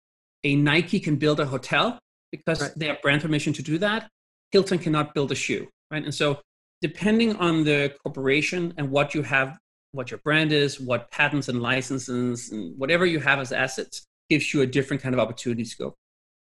A 0.44 0.56
Nike 0.56 1.00
can 1.00 1.16
build 1.16 1.39
a 1.39 1.46
hotel, 1.46 2.00
because 2.32 2.62
right. 2.62 2.72
they 2.75 2.88
have 2.88 3.01
brand 3.01 3.22
permission 3.22 3.54
to 3.54 3.62
do 3.62 3.78
that. 3.80 4.10
Hilton 4.51 4.80
cannot 4.80 5.13
build 5.13 5.32
a 5.32 5.36
shoe, 5.36 5.68
right? 5.92 6.04
And 6.04 6.13
so, 6.13 6.39
depending 6.81 7.36
on 7.36 7.63
the 7.63 7.93
corporation 8.03 8.74
and 8.77 8.89
what 8.89 9.13
you 9.13 9.21
have, 9.24 9.57
what 9.91 10.12
your 10.12 10.19
brand 10.19 10.51
is, 10.51 10.79
what 10.79 11.12
patents 11.12 11.50
and 11.50 11.62
licenses 11.62 12.51
and 12.51 12.77
whatever 12.77 13.05
you 13.05 13.19
have 13.19 13.39
as 13.39 13.51
assets, 13.51 14.05
gives 14.29 14.53
you 14.53 14.62
a 14.62 14.67
different 14.67 15.01
kind 15.01 15.13
of 15.13 15.19
opportunity 15.19 15.65
scope. 15.65 15.95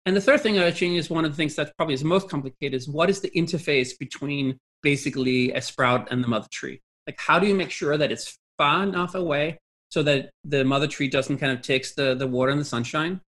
And 0.06 0.16
the 0.16 0.22
third 0.22 0.42
thing 0.42 0.60
I 0.60 0.70
think 0.72 0.98
is 0.98 1.10
one 1.10 1.26
of 1.26 1.32
the 1.32 1.38
things 1.38 1.56
that 1.56 1.72
probably 1.78 1.96
is 1.96 2.04
most 2.04 2.30
complicated 2.30 2.76
is 2.76 2.88
what 2.88 3.10
is 3.10 3.22
the 3.22 3.32
interface 3.32 3.98
between 3.98 4.58
basically 4.84 5.52
a 5.54 5.62
sprout 5.62 6.08
and 6.12 6.24
the 6.24 6.28
mother 6.28 6.48
tree? 6.52 6.82
Like, 7.08 7.20
how 7.20 7.40
do 7.40 7.48
you 7.48 7.56
make 7.56 7.72
sure 7.72 7.98
that 7.98 8.12
it's 8.12 8.38
far 8.58 8.84
enough 8.84 9.16
away 9.16 9.58
so 9.90 10.04
that 10.04 10.30
the 10.44 10.64
mother 10.64 10.88
tree 10.88 11.08
doesn't 11.08 11.38
kind 11.38 11.52
of 11.52 11.62
takes 11.62 11.94
the, 11.96 12.16
the 12.16 12.28
water 12.28 12.52
and 12.52 12.60
the 12.60 12.66
sunshine, 12.66 13.22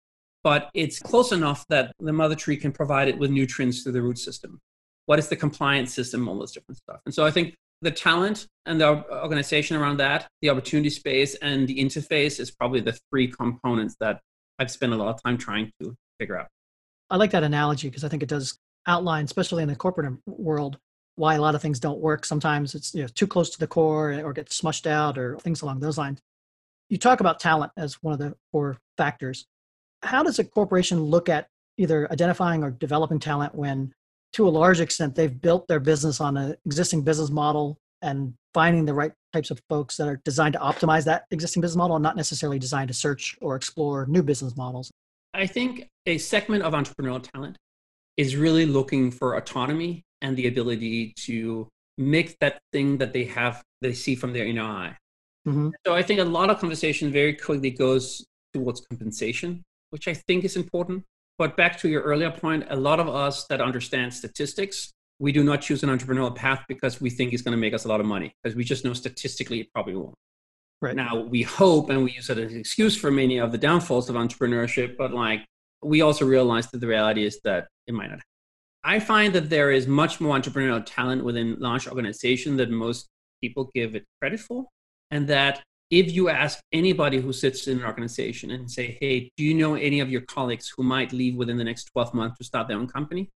but 0.43 0.69
it's 0.73 0.99
close 0.99 1.31
enough 1.31 1.65
that 1.69 1.91
the 1.99 2.13
mother 2.13 2.35
tree 2.35 2.57
can 2.57 2.71
provide 2.71 3.07
it 3.07 3.17
with 3.17 3.31
nutrients 3.31 3.83
through 3.83 3.93
the 3.93 4.01
root 4.01 4.19
system. 4.19 4.59
What 5.07 5.19
is 5.19 5.27
the 5.27 5.35
compliance 5.35 5.93
system? 5.93 6.29
All 6.29 6.39
this 6.39 6.51
different 6.51 6.77
stuff. 6.77 6.99
And 7.05 7.13
so 7.13 7.25
I 7.25 7.31
think 7.31 7.55
the 7.81 7.91
talent 7.91 8.47
and 8.65 8.79
the 8.79 9.03
organization 9.11 9.75
around 9.75 9.97
that, 9.97 10.27
the 10.41 10.49
opportunity 10.49 10.89
space, 10.89 11.35
and 11.35 11.67
the 11.67 11.79
interface 11.79 12.39
is 12.39 12.51
probably 12.51 12.79
the 12.79 12.97
three 13.09 13.27
components 13.27 13.95
that 13.99 14.19
I've 14.59 14.71
spent 14.71 14.93
a 14.93 14.95
lot 14.95 15.09
of 15.09 15.21
time 15.21 15.37
trying 15.37 15.71
to 15.81 15.95
figure 16.19 16.39
out. 16.39 16.47
I 17.09 17.17
like 17.17 17.31
that 17.31 17.43
analogy 17.43 17.89
because 17.89 18.03
I 18.03 18.09
think 18.09 18.23
it 18.23 18.29
does 18.29 18.57
outline, 18.85 19.25
especially 19.25 19.63
in 19.63 19.69
the 19.69 19.75
corporate 19.75 20.13
world, 20.25 20.77
why 21.15 21.35
a 21.35 21.41
lot 21.41 21.55
of 21.55 21.61
things 21.61 21.79
don't 21.79 21.99
work. 21.99 22.25
Sometimes 22.25 22.75
it's 22.75 22.93
you 22.93 23.01
know, 23.01 23.07
too 23.07 23.27
close 23.27 23.49
to 23.49 23.59
the 23.59 23.67
core 23.67 24.13
or 24.13 24.33
gets 24.33 24.61
smushed 24.61 24.87
out 24.87 25.17
or 25.17 25.37
things 25.39 25.61
along 25.63 25.79
those 25.79 25.97
lines. 25.97 26.21
You 26.89 26.97
talk 26.97 27.19
about 27.19 27.39
talent 27.39 27.71
as 27.75 27.95
one 28.03 28.13
of 28.13 28.19
the 28.19 28.35
four 28.51 28.77
factors 28.97 29.45
how 30.03 30.23
does 30.23 30.39
a 30.39 30.43
corporation 30.43 31.01
look 31.01 31.29
at 31.29 31.47
either 31.77 32.11
identifying 32.11 32.63
or 32.63 32.71
developing 32.71 33.19
talent 33.19 33.53
when 33.55 33.93
to 34.33 34.47
a 34.47 34.49
large 34.49 34.79
extent 34.79 35.15
they've 35.15 35.41
built 35.41 35.67
their 35.67 35.79
business 35.79 36.19
on 36.21 36.37
an 36.37 36.55
existing 36.65 37.01
business 37.01 37.29
model 37.29 37.77
and 38.01 38.33
finding 38.53 38.85
the 38.85 38.93
right 38.93 39.11
types 39.33 39.51
of 39.51 39.59
folks 39.69 39.97
that 39.97 40.07
are 40.07 40.21
designed 40.23 40.53
to 40.53 40.59
optimize 40.59 41.05
that 41.05 41.25
existing 41.31 41.61
business 41.61 41.77
model 41.77 41.95
and 41.95 42.03
not 42.03 42.15
necessarily 42.15 42.59
designed 42.59 42.87
to 42.87 42.93
search 42.93 43.37
or 43.41 43.55
explore 43.55 44.05
new 44.07 44.23
business 44.23 44.55
models? 44.55 44.91
I 45.33 45.47
think 45.47 45.87
a 46.05 46.17
segment 46.17 46.63
of 46.63 46.73
entrepreneurial 46.73 47.21
talent 47.31 47.57
is 48.17 48.35
really 48.35 48.65
looking 48.65 49.11
for 49.11 49.35
autonomy 49.35 50.03
and 50.21 50.35
the 50.35 50.47
ability 50.47 51.13
to 51.25 51.67
make 51.97 52.37
that 52.39 52.59
thing 52.71 52.97
that 52.97 53.13
they 53.13 53.25
have 53.25 53.63
they 53.81 53.93
see 53.93 54.15
from 54.15 54.33
their 54.33 54.45
inner 54.45 54.63
eye. 54.63 54.97
Mm-hmm. 55.47 55.69
So 55.85 55.93
I 55.93 56.01
think 56.01 56.19
a 56.19 56.23
lot 56.23 56.49
of 56.49 56.59
conversation 56.59 57.11
very 57.11 57.33
quickly 57.33 57.71
goes 57.71 58.25
towards 58.53 58.81
compensation, 58.81 59.63
which 59.91 60.07
I 60.07 60.13
think 60.13 60.43
is 60.43 60.55
important. 60.55 61.03
But 61.37 61.55
back 61.55 61.77
to 61.79 61.89
your 61.89 62.01
earlier 62.01 62.31
point, 62.31 62.65
a 62.69 62.75
lot 62.75 62.99
of 62.99 63.07
us 63.07 63.45
that 63.45 63.61
understand 63.61 64.13
statistics, 64.13 64.93
we 65.19 65.31
do 65.31 65.43
not 65.43 65.61
choose 65.61 65.83
an 65.83 65.89
entrepreneurial 65.89 66.35
path 66.35 66.63
because 66.67 66.99
we 66.99 67.09
think 67.09 67.33
it's 67.33 67.41
going 67.41 67.53
to 67.53 67.59
make 67.59 67.73
us 67.73 67.85
a 67.85 67.87
lot 67.87 67.99
of 67.99 68.05
money, 68.05 68.33
because 68.43 68.55
we 68.55 68.63
just 68.63 68.85
know 68.85 68.93
statistically 68.93 69.61
it 69.61 69.67
probably 69.73 69.95
won't. 69.95 70.15
Right. 70.81 70.95
Now 70.95 71.17
we 71.17 71.41
hope 71.41 71.89
and 71.89 72.03
we 72.03 72.11
use 72.11 72.29
it 72.29 72.37
as 72.37 72.51
an 72.51 72.59
excuse 72.59 72.95
for 72.95 73.09
many 73.09 73.39
of 73.39 73.51
the 73.51 73.57
downfalls 73.57 74.09
of 74.09 74.15
entrepreneurship, 74.15 74.95
but 74.97 75.11
like 75.11 75.45
we 75.81 76.01
also 76.01 76.25
realize 76.25 76.69
that 76.71 76.81
the 76.81 76.87
reality 76.87 77.25
is 77.25 77.39
that 77.43 77.67
it 77.87 77.93
might 77.93 78.11
not. 78.11 78.19
I 78.83 78.99
find 78.99 79.33
that 79.33 79.49
there 79.49 79.71
is 79.71 79.87
much 79.87 80.21
more 80.21 80.37
entrepreneurial 80.37 80.83
talent 80.85 81.23
within 81.23 81.57
large 81.59 81.87
organizations 81.87 82.57
than 82.57 82.73
most 82.73 83.07
people 83.41 83.69
give 83.73 83.95
it 83.95 84.05
credit 84.21 84.39
for. 84.39 84.65
And 85.11 85.27
that 85.27 85.63
if 85.89 86.11
you 86.11 86.29
ask 86.29 86.59
anybody 86.73 87.19
who 87.19 87.31
sits 87.31 87.67
in 87.67 87.79
an 87.79 87.85
organization 87.85 88.51
and 88.51 88.69
say, 88.69 88.97
hey, 88.99 89.31
do 89.37 89.43
you 89.43 89.53
know 89.53 89.75
any 89.75 89.99
of 89.99 90.09
your 90.09 90.21
colleagues 90.21 90.71
who 90.75 90.83
might 90.83 91.13
leave 91.13 91.35
within 91.35 91.57
the 91.57 91.63
next 91.63 91.85
12 91.93 92.13
months 92.13 92.37
to 92.37 92.43
start 92.43 92.67
their 92.67 92.77
own 92.77 92.87
company? 92.87 93.29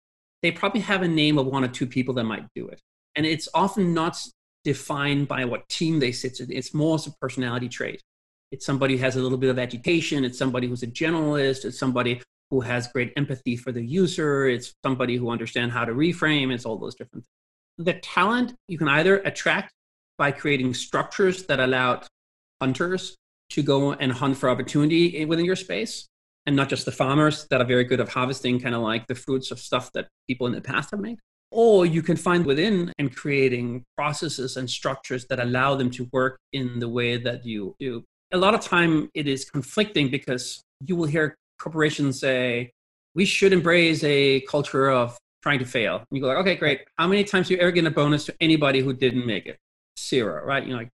They 0.42 0.50
probably 0.50 0.80
have 0.80 1.02
a 1.02 1.08
name 1.08 1.38
of 1.38 1.46
one 1.46 1.64
or 1.64 1.68
two 1.68 1.86
people 1.86 2.14
that 2.14 2.24
might 2.24 2.46
do 2.54 2.66
it. 2.68 2.80
And 3.14 3.24
it's 3.26 3.48
often 3.54 3.94
not 3.94 4.18
defined 4.64 5.28
by 5.28 5.44
what 5.44 5.68
team 5.68 6.00
they 6.00 6.12
sit 6.12 6.40
in, 6.40 6.50
it's 6.50 6.74
more 6.74 6.96
as 6.96 7.06
a 7.06 7.12
personality 7.20 7.68
trait. 7.68 8.02
It's 8.50 8.66
somebody 8.66 8.96
who 8.96 9.02
has 9.04 9.16
a 9.16 9.20
little 9.20 9.38
bit 9.38 9.50
of 9.50 9.58
education, 9.58 10.24
it's 10.24 10.38
somebody 10.38 10.66
who's 10.66 10.82
a 10.82 10.88
generalist, 10.88 11.64
it's 11.64 11.78
somebody 11.78 12.20
who 12.50 12.60
has 12.60 12.88
great 12.88 13.12
empathy 13.16 13.56
for 13.56 13.70
the 13.70 13.84
user, 13.84 14.48
it's 14.48 14.74
somebody 14.84 15.16
who 15.16 15.30
understands 15.30 15.72
how 15.72 15.84
to 15.84 15.92
reframe, 15.92 16.52
it's 16.52 16.64
all 16.64 16.76
those 16.76 16.96
different 16.96 17.24
things. 17.24 17.86
The 17.86 18.00
talent 18.00 18.54
you 18.66 18.76
can 18.76 18.88
either 18.88 19.18
attract 19.18 19.72
by 20.18 20.32
creating 20.32 20.74
structures 20.74 21.44
that 21.44 21.60
allow 21.60 22.02
hunters 22.60 23.16
to 23.50 23.62
go 23.62 23.92
and 23.92 24.12
hunt 24.12 24.36
for 24.36 24.48
opportunity 24.48 25.24
within 25.24 25.44
your 25.44 25.56
space 25.56 26.06
and 26.46 26.56
not 26.56 26.68
just 26.68 26.84
the 26.84 26.92
farmers 26.92 27.46
that 27.50 27.60
are 27.60 27.66
very 27.66 27.84
good 27.84 28.00
at 28.00 28.08
harvesting 28.08 28.60
kind 28.60 28.74
of 28.74 28.82
like 28.82 29.06
the 29.06 29.14
fruits 29.14 29.50
of 29.50 29.58
stuff 29.58 29.92
that 29.92 30.08
people 30.26 30.46
in 30.46 30.52
the 30.52 30.60
past 30.60 30.90
have 30.90 31.00
made. 31.00 31.18
Or 31.50 31.84
you 31.84 32.02
can 32.02 32.16
find 32.16 32.46
within 32.46 32.92
and 32.98 33.14
creating 33.14 33.84
processes 33.96 34.56
and 34.56 34.70
structures 34.70 35.26
that 35.26 35.40
allow 35.40 35.74
them 35.74 35.90
to 35.92 36.08
work 36.12 36.38
in 36.52 36.78
the 36.78 36.88
way 36.88 37.16
that 37.16 37.44
you 37.44 37.74
do. 37.80 38.04
A 38.32 38.38
lot 38.38 38.54
of 38.54 38.60
time 38.60 39.10
it 39.14 39.26
is 39.26 39.44
conflicting 39.44 40.10
because 40.10 40.62
you 40.86 40.94
will 40.94 41.06
hear 41.06 41.34
corporations 41.58 42.20
say 42.20 42.70
we 43.14 43.24
should 43.24 43.52
embrace 43.52 44.04
a 44.04 44.40
culture 44.42 44.90
of 44.90 45.18
trying 45.42 45.58
to 45.58 45.64
fail. 45.64 45.96
And 45.96 46.06
you 46.12 46.20
go 46.20 46.28
like 46.28 46.38
okay 46.38 46.54
great. 46.54 46.82
How 46.98 47.08
many 47.08 47.24
times 47.24 47.50
you 47.50 47.56
ever 47.58 47.72
get 47.72 47.84
a 47.84 47.90
bonus 47.90 48.24
to 48.26 48.34
anybody 48.40 48.80
who 48.80 48.92
didn't 48.92 49.26
make 49.26 49.46
it? 49.46 49.58
Zero 49.98 50.44
right? 50.44 50.62
You 50.62 50.70
know 50.70 50.76
like 50.76 50.90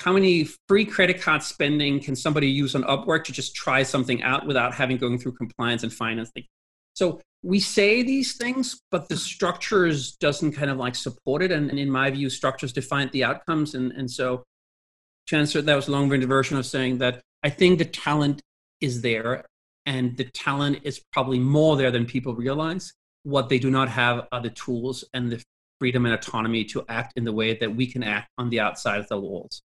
how 0.00 0.14
many 0.14 0.44
free 0.66 0.86
credit 0.86 1.20
card 1.20 1.42
spending 1.42 2.00
can 2.00 2.16
somebody 2.16 2.48
use 2.48 2.74
on 2.74 2.84
Upwork 2.84 3.22
to 3.24 3.32
just 3.32 3.54
try 3.54 3.82
something 3.82 4.22
out 4.22 4.46
without 4.46 4.72
having 4.72 4.96
going 4.96 5.18
through 5.18 5.32
compliance 5.32 5.82
and 5.82 5.92
finance? 5.92 6.32
So 6.94 7.20
we 7.42 7.60
say 7.60 8.02
these 8.02 8.34
things, 8.36 8.80
but 8.90 9.10
the 9.10 9.16
structures 9.16 10.12
doesn't 10.16 10.52
kind 10.52 10.70
of 10.70 10.78
like 10.78 10.94
support 10.94 11.42
it. 11.42 11.52
And, 11.52 11.68
and 11.68 11.78
in 11.78 11.90
my 11.90 12.10
view, 12.10 12.30
structures 12.30 12.72
define 12.72 13.10
the 13.12 13.24
outcomes. 13.24 13.74
And, 13.74 13.92
and 13.92 14.10
so 14.10 14.42
to 15.26 15.36
answer 15.36 15.60
that 15.60 15.74
was 15.74 15.88
a 15.88 15.92
long-winded 15.92 16.28
version 16.28 16.56
of 16.56 16.64
saying 16.64 16.98
that 16.98 17.20
I 17.42 17.50
think 17.50 17.78
the 17.78 17.84
talent 17.84 18.40
is 18.80 19.02
there 19.02 19.44
and 19.84 20.16
the 20.16 20.24
talent 20.24 20.80
is 20.82 21.02
probably 21.12 21.38
more 21.38 21.76
there 21.76 21.90
than 21.90 22.06
people 22.06 22.34
realize. 22.34 22.94
What 23.24 23.50
they 23.50 23.58
do 23.58 23.70
not 23.70 23.90
have 23.90 24.28
are 24.32 24.40
the 24.40 24.50
tools 24.50 25.04
and 25.12 25.30
the 25.30 25.42
freedom 25.78 26.06
and 26.06 26.14
autonomy 26.14 26.64
to 26.64 26.86
act 26.88 27.12
in 27.16 27.24
the 27.24 27.32
way 27.32 27.54
that 27.58 27.76
we 27.76 27.86
can 27.86 28.02
act 28.02 28.30
on 28.38 28.48
the 28.48 28.60
outside 28.60 28.98
of 28.98 29.08
the 29.08 29.20
walls 29.20 29.60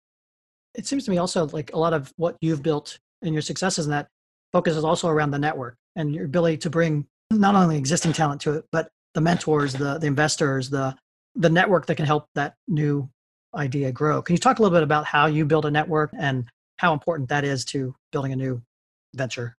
it 0.80 0.86
seems 0.86 1.04
to 1.04 1.10
me 1.10 1.18
also 1.18 1.46
like 1.48 1.70
a 1.74 1.78
lot 1.78 1.92
of 1.92 2.10
what 2.16 2.38
you've 2.40 2.62
built 2.62 2.98
and 3.20 3.34
your 3.34 3.42
successes 3.42 3.84
in 3.84 3.90
that 3.90 4.08
focuses 4.50 4.82
also 4.82 5.08
around 5.08 5.30
the 5.30 5.38
network 5.38 5.76
and 5.94 6.14
your 6.14 6.24
ability 6.24 6.56
to 6.56 6.70
bring 6.70 7.06
not 7.30 7.54
only 7.54 7.76
existing 7.76 8.14
talent 8.14 8.40
to 8.40 8.54
it, 8.54 8.64
but 8.72 8.88
the 9.12 9.20
mentors, 9.20 9.74
the, 9.74 9.98
the 9.98 10.06
investors, 10.06 10.70
the, 10.70 10.96
the 11.34 11.50
network 11.50 11.84
that 11.84 11.96
can 11.96 12.06
help 12.06 12.28
that 12.34 12.54
new 12.66 13.06
idea 13.54 13.92
grow. 13.92 14.22
Can 14.22 14.34
you 14.34 14.38
talk 14.38 14.58
a 14.58 14.62
little 14.62 14.74
bit 14.74 14.82
about 14.82 15.04
how 15.04 15.26
you 15.26 15.44
build 15.44 15.66
a 15.66 15.70
network 15.70 16.12
and 16.18 16.48
how 16.78 16.94
important 16.94 17.28
that 17.28 17.44
is 17.44 17.66
to 17.66 17.94
building 18.10 18.32
a 18.32 18.36
new 18.36 18.62
venture? 19.14 19.54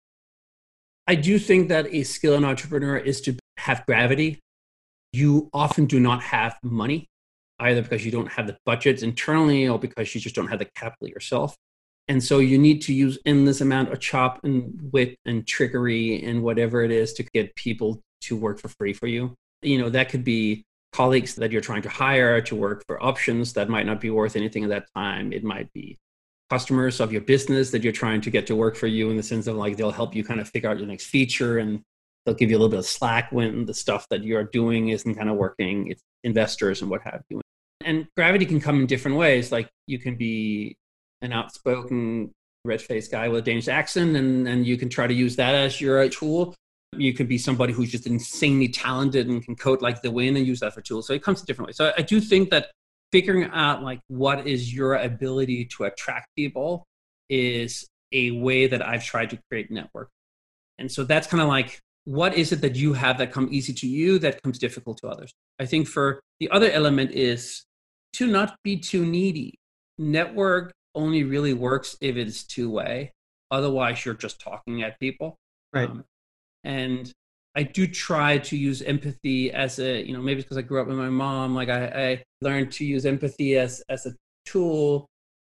I 1.05 1.13
do 1.13 1.37
think 1.37 1.69
that 1.69 1.85
a 1.93 2.01
skill 2.01 2.33
in 2.33 2.43
entrepreneur 2.43 2.97
is 2.97 3.21
to 3.21 3.37
have 3.57 3.85
gravity. 3.85 4.39
You 5.13 5.51
often 5.53 5.85
do 5.85 5.99
not 5.99 6.23
have 6.23 6.57
money 6.63 7.10
either 7.61 7.81
because 7.81 8.05
you 8.05 8.11
don't 8.11 8.31
have 8.31 8.47
the 8.47 8.57
budgets 8.65 9.03
internally 9.03 9.67
or 9.67 9.79
because 9.79 10.13
you 10.13 10.21
just 10.21 10.35
don't 10.35 10.47
have 10.47 10.59
the 10.59 10.69
capital 10.75 11.07
yourself. 11.07 11.55
And 12.07 12.23
so 12.23 12.39
you 12.39 12.57
need 12.57 12.81
to 12.83 12.93
use 12.93 13.17
endless 13.25 13.61
amount 13.61 13.91
of 13.91 13.99
chop 13.99 14.43
and 14.43 14.89
wit 14.91 15.17
and 15.25 15.47
trickery 15.47 16.23
and 16.23 16.43
whatever 16.43 16.83
it 16.83 16.91
is 16.91 17.13
to 17.13 17.23
get 17.23 17.55
people 17.55 18.01
to 18.21 18.35
work 18.35 18.59
for 18.59 18.67
free 18.67 18.93
for 18.93 19.07
you. 19.07 19.35
You 19.61 19.77
know, 19.79 19.89
that 19.89 20.09
could 20.09 20.23
be 20.23 20.63
colleagues 20.91 21.35
that 21.35 21.51
you're 21.51 21.61
trying 21.61 21.83
to 21.83 21.89
hire 21.89 22.41
to 22.41 22.55
work 22.55 22.83
for 22.87 23.01
options 23.01 23.53
that 23.53 23.69
might 23.69 23.85
not 23.85 24.01
be 24.01 24.09
worth 24.09 24.35
anything 24.35 24.63
at 24.63 24.69
that 24.69 24.87
time. 24.95 25.31
It 25.31 25.43
might 25.43 25.71
be 25.73 25.97
customers 26.49 26.99
of 26.99 27.13
your 27.13 27.21
business 27.21 27.71
that 27.71 27.81
you're 27.81 27.93
trying 27.93 28.19
to 28.19 28.29
get 28.29 28.45
to 28.47 28.55
work 28.55 28.75
for 28.75 28.87
you 28.87 29.09
in 29.09 29.15
the 29.15 29.23
sense 29.23 29.47
of 29.47 29.55
like 29.55 29.77
they'll 29.77 29.89
help 29.91 30.13
you 30.13 30.23
kind 30.23 30.41
of 30.41 30.49
figure 30.49 30.69
out 30.69 30.77
your 30.77 30.87
next 30.87 31.05
feature 31.05 31.59
and 31.59 31.81
they'll 32.25 32.35
give 32.35 32.49
you 32.49 32.57
a 32.57 32.59
little 32.59 32.69
bit 32.69 32.79
of 32.79 32.85
slack 32.85 33.31
when 33.31 33.65
the 33.65 33.73
stuff 33.73 34.05
that 34.09 34.23
you're 34.23 34.43
doing 34.43 34.89
isn't 34.89 35.15
kind 35.15 35.29
of 35.29 35.37
working. 35.37 35.87
It's 35.87 36.03
investors 36.23 36.81
and 36.81 36.91
what 36.91 37.01
have 37.03 37.23
you. 37.29 37.41
And 37.85 38.07
gravity 38.15 38.45
can 38.45 38.59
come 38.59 38.81
in 38.81 38.87
different 38.87 39.17
ways. 39.17 39.51
Like 39.51 39.69
you 39.87 39.99
can 39.99 40.15
be 40.15 40.77
an 41.21 41.33
outspoken, 41.33 42.31
red 42.65 42.81
faced 42.81 43.11
guy 43.11 43.27
with 43.27 43.39
a 43.39 43.43
Danish 43.43 43.67
accent, 43.67 44.15
and, 44.15 44.47
and 44.47 44.65
you 44.65 44.77
can 44.77 44.89
try 44.89 45.07
to 45.07 45.13
use 45.13 45.35
that 45.37 45.55
as 45.55 45.79
your 45.79 46.07
tool. 46.09 46.55
You 46.97 47.13
can 47.13 47.27
be 47.27 47.37
somebody 47.37 47.71
who's 47.73 47.91
just 47.91 48.05
insanely 48.05 48.67
talented 48.67 49.27
and 49.27 49.43
can 49.43 49.55
code 49.55 49.81
like 49.81 50.01
the 50.01 50.11
wind 50.11 50.35
and 50.37 50.45
use 50.45 50.59
that 50.59 50.73
for 50.73 50.81
tools. 50.81 51.07
So 51.07 51.13
it 51.13 51.23
comes 51.23 51.39
in 51.39 51.45
different 51.45 51.67
ways. 51.67 51.77
So 51.77 51.93
I 51.97 52.01
do 52.01 52.19
think 52.19 52.49
that 52.49 52.71
figuring 53.11 53.49
out 53.51 53.83
like 53.83 53.99
what 54.07 54.47
is 54.47 54.73
your 54.73 54.95
ability 54.95 55.65
to 55.77 55.85
attract 55.85 56.27
people 56.35 56.85
is 57.29 57.87
a 58.11 58.31
way 58.31 58.67
that 58.67 58.85
I've 58.85 59.03
tried 59.03 59.29
to 59.29 59.39
create 59.49 59.71
network. 59.71 60.09
And 60.77 60.91
so 60.91 61.03
that's 61.03 61.27
kind 61.27 61.41
of 61.41 61.47
like 61.47 61.79
what 62.05 62.33
is 62.35 62.51
it 62.51 62.61
that 62.61 62.75
you 62.75 62.93
have 62.93 63.17
that 63.19 63.31
come 63.31 63.47
easy 63.51 63.73
to 63.73 63.87
you 63.87 64.19
that 64.19 64.41
comes 64.41 64.57
difficult 64.57 64.97
to 64.99 65.07
others. 65.07 65.31
I 65.59 65.65
think 65.65 65.87
for 65.87 66.19
the 66.39 66.49
other 66.49 66.69
element 66.71 67.11
is 67.11 67.63
to 68.13 68.27
not 68.27 68.55
be 68.63 68.77
too 68.77 69.05
needy. 69.05 69.55
Network 69.97 70.73
only 70.95 71.23
really 71.23 71.53
works 71.53 71.97
if 72.01 72.15
it's 72.15 72.43
two 72.43 72.69
way. 72.69 73.11
Otherwise, 73.49 74.05
you're 74.05 74.13
just 74.13 74.39
talking 74.39 74.83
at 74.83 74.99
people. 74.99 75.35
Right. 75.73 75.89
Um, 75.89 76.05
and 76.63 77.11
I 77.55 77.63
do 77.63 77.85
try 77.87 78.37
to 78.37 78.57
use 78.57 78.81
empathy 78.81 79.51
as 79.51 79.79
a, 79.79 80.05
you 80.05 80.13
know, 80.13 80.21
maybe 80.21 80.41
because 80.41 80.57
I 80.57 80.61
grew 80.61 80.81
up 80.81 80.87
with 80.87 80.97
my 80.97 81.09
mom, 81.09 81.53
like 81.53 81.69
I, 81.69 81.85
I 81.85 82.23
learned 82.41 82.71
to 82.73 82.85
use 82.85 83.05
empathy 83.05 83.57
as, 83.57 83.83
as 83.89 84.05
a 84.05 84.13
tool 84.45 85.05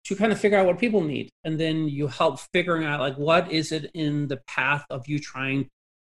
to 0.05 0.15
kind 0.15 0.31
of 0.31 0.39
figure 0.39 0.57
out 0.57 0.65
what 0.65 0.79
people 0.79 1.01
need. 1.01 1.29
And 1.43 1.59
then 1.59 1.89
you 1.89 2.07
help 2.07 2.39
figuring 2.53 2.85
out 2.85 3.01
like 3.01 3.15
what 3.17 3.51
is 3.51 3.71
it 3.71 3.91
in 3.93 4.27
the 4.27 4.39
path 4.47 4.85
of 4.89 5.07
you 5.07 5.19
trying 5.19 5.67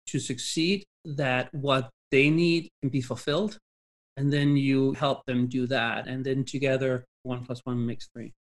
to 0.07 0.19
succeed 0.19 0.83
that 1.03 1.51
what 1.53 1.89
they 2.11 2.29
need 2.29 2.69
can 2.81 2.89
be 2.89 3.01
fulfilled 3.01 3.57
and 4.17 4.31
then 4.31 4.55
you 4.55 4.93
help 4.93 5.25
them 5.25 5.47
do 5.47 5.67
that 5.67 6.07
and 6.07 6.23
then 6.25 6.43
together 6.43 7.05
one 7.23 7.45
plus 7.45 7.61
one 7.63 7.85
makes 7.85 8.07
three. 8.13 8.33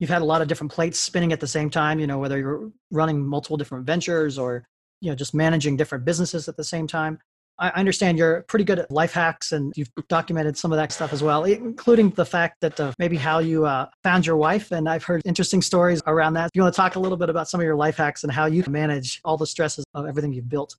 You've 0.00 0.10
had 0.10 0.22
a 0.22 0.24
lot 0.24 0.42
of 0.42 0.48
different 0.48 0.72
plates 0.72 0.98
spinning 0.98 1.32
at 1.32 1.40
the 1.40 1.46
same 1.46 1.70
time 1.70 2.00
you 2.00 2.06
know 2.06 2.18
whether 2.18 2.38
you're 2.38 2.70
running 2.90 3.24
multiple 3.26 3.56
different 3.56 3.86
ventures 3.86 4.38
or 4.38 4.64
you 5.00 5.10
know 5.10 5.14
just 5.14 5.34
managing 5.34 5.76
different 5.76 6.04
businesses 6.04 6.48
at 6.48 6.56
the 6.56 6.64
same 6.64 6.86
time. 6.86 7.18
I 7.56 7.68
understand 7.70 8.18
you're 8.18 8.42
pretty 8.48 8.64
good 8.64 8.80
at 8.80 8.90
life 8.90 9.12
hacks 9.12 9.52
and 9.52 9.72
you've 9.76 9.88
documented 10.08 10.58
some 10.58 10.72
of 10.72 10.76
that 10.76 10.90
stuff 10.90 11.12
as 11.12 11.22
well 11.22 11.44
including 11.44 12.10
the 12.10 12.26
fact 12.26 12.56
that 12.62 12.80
uh, 12.80 12.92
maybe 12.98 13.16
how 13.16 13.38
you 13.38 13.64
uh, 13.64 13.86
found 14.02 14.26
your 14.26 14.36
wife 14.36 14.72
and 14.72 14.88
i've 14.88 15.04
heard 15.04 15.22
interesting 15.24 15.62
stories 15.62 16.02
around 16.08 16.34
that. 16.34 16.50
You 16.54 16.62
want 16.62 16.74
to 16.74 16.76
talk 16.76 16.96
a 16.96 17.00
little 17.00 17.16
bit 17.16 17.30
about 17.30 17.48
some 17.48 17.60
of 17.60 17.64
your 17.64 17.76
life 17.76 17.96
hacks 17.98 18.24
and 18.24 18.32
how 18.32 18.46
you 18.46 18.64
manage 18.68 19.20
all 19.24 19.36
the 19.36 19.46
stresses 19.46 19.84
of 19.94 20.06
everything 20.06 20.32
you've 20.32 20.48
built 20.48 20.76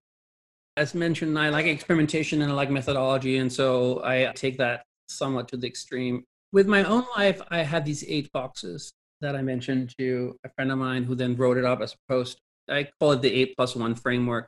as 0.77 0.93
mentioned, 0.93 1.37
I 1.39 1.49
like 1.49 1.65
experimentation 1.65 2.41
and 2.41 2.51
I 2.51 2.55
like 2.55 2.69
methodology. 2.69 3.37
And 3.37 3.51
so 3.51 4.01
I 4.03 4.31
take 4.35 4.57
that 4.57 4.83
somewhat 5.07 5.47
to 5.49 5.57
the 5.57 5.67
extreme. 5.67 6.23
With 6.51 6.67
my 6.67 6.83
own 6.83 7.05
life, 7.17 7.41
I 7.49 7.59
had 7.59 7.85
these 7.85 8.03
eight 8.07 8.31
boxes 8.31 8.93
that 9.21 9.35
I 9.35 9.41
mentioned 9.41 9.93
to 9.97 10.37
a 10.43 10.49
friend 10.49 10.71
of 10.71 10.77
mine 10.77 11.03
who 11.03 11.15
then 11.15 11.35
wrote 11.35 11.57
it 11.57 11.65
up 11.65 11.81
as 11.81 11.93
a 11.93 11.97
post. 12.11 12.39
I 12.69 12.89
call 12.99 13.13
it 13.13 13.21
the 13.21 13.33
eight 13.33 13.55
plus 13.55 13.75
one 13.75 13.95
framework. 13.95 14.47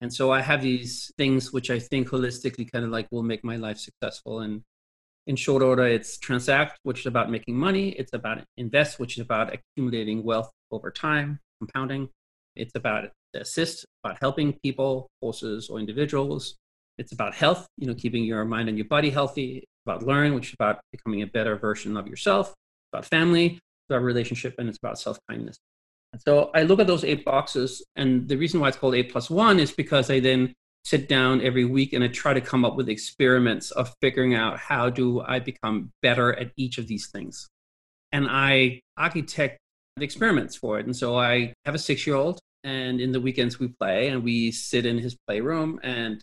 And 0.00 0.12
so 0.12 0.30
I 0.30 0.42
have 0.42 0.60
these 0.60 1.10
things 1.16 1.52
which 1.52 1.70
I 1.70 1.78
think 1.78 2.08
holistically 2.08 2.70
kind 2.70 2.84
of 2.84 2.90
like 2.90 3.08
will 3.10 3.22
make 3.22 3.42
my 3.42 3.56
life 3.56 3.78
successful. 3.78 4.40
And 4.40 4.62
in 5.26 5.36
short 5.36 5.62
order, 5.62 5.86
it's 5.86 6.18
transact, 6.18 6.78
which 6.82 7.00
is 7.00 7.06
about 7.06 7.30
making 7.30 7.56
money. 7.56 7.90
It's 7.90 8.12
about 8.12 8.44
invest, 8.58 8.98
which 8.98 9.16
is 9.16 9.22
about 9.22 9.54
accumulating 9.54 10.22
wealth 10.22 10.50
over 10.70 10.90
time, 10.90 11.40
compounding. 11.60 12.10
It's 12.54 12.74
about 12.74 13.10
assist, 13.40 13.84
about 14.04 14.18
helping 14.20 14.52
people, 14.64 15.08
horses, 15.20 15.68
or 15.68 15.78
individuals. 15.78 16.56
It's 16.98 17.12
about 17.12 17.34
health, 17.34 17.66
you 17.76 17.86
know, 17.86 17.94
keeping 17.94 18.24
your 18.24 18.44
mind 18.44 18.68
and 18.68 18.78
your 18.78 18.86
body 18.86 19.10
healthy. 19.10 19.58
It's 19.58 19.82
about 19.84 20.02
learn, 20.02 20.34
which 20.34 20.48
is 20.48 20.54
about 20.54 20.80
becoming 20.92 21.22
a 21.22 21.26
better 21.26 21.56
version 21.56 21.96
of 21.96 22.06
yourself. 22.06 22.48
It's 22.48 22.88
about 22.92 23.04
family, 23.04 23.46
it's 23.46 23.90
about 23.90 24.02
relationship, 24.02 24.54
and 24.58 24.68
it's 24.68 24.78
about 24.78 24.98
self 24.98 25.18
kindness. 25.28 25.56
So 26.18 26.50
I 26.54 26.62
look 26.62 26.80
at 26.80 26.86
those 26.86 27.04
eight 27.04 27.24
boxes, 27.24 27.84
and 27.96 28.28
the 28.28 28.36
reason 28.36 28.60
why 28.60 28.68
it's 28.68 28.76
called 28.76 28.94
eight 28.94 29.12
plus 29.12 29.28
one 29.28 29.60
is 29.60 29.72
because 29.72 30.10
I 30.10 30.20
then 30.20 30.54
sit 30.86 31.08
down 31.08 31.40
every 31.42 31.64
week 31.64 31.92
and 31.92 32.04
I 32.04 32.08
try 32.08 32.32
to 32.32 32.40
come 32.40 32.64
up 32.64 32.76
with 32.76 32.88
experiments 32.88 33.72
of 33.72 33.92
figuring 34.00 34.36
out 34.36 34.56
how 34.56 34.88
do 34.88 35.20
I 35.20 35.40
become 35.40 35.90
better 36.00 36.32
at 36.38 36.52
each 36.56 36.78
of 36.78 36.86
these 36.86 37.08
things. 37.08 37.48
And 38.12 38.28
I 38.30 38.80
architect 38.96 39.58
the 39.96 40.04
experiments 40.04 40.54
for 40.54 40.78
it. 40.78 40.86
And 40.86 40.94
so 40.94 41.18
I 41.18 41.54
have 41.64 41.74
a 41.74 41.78
six 41.78 42.06
year 42.06 42.14
old, 42.14 42.38
and 42.66 43.00
in 43.00 43.12
the 43.12 43.20
weekends 43.20 43.58
we 43.58 43.68
play 43.68 44.08
and 44.08 44.22
we 44.22 44.50
sit 44.50 44.84
in 44.84 44.98
his 44.98 45.16
playroom. 45.26 45.80
And 45.82 46.20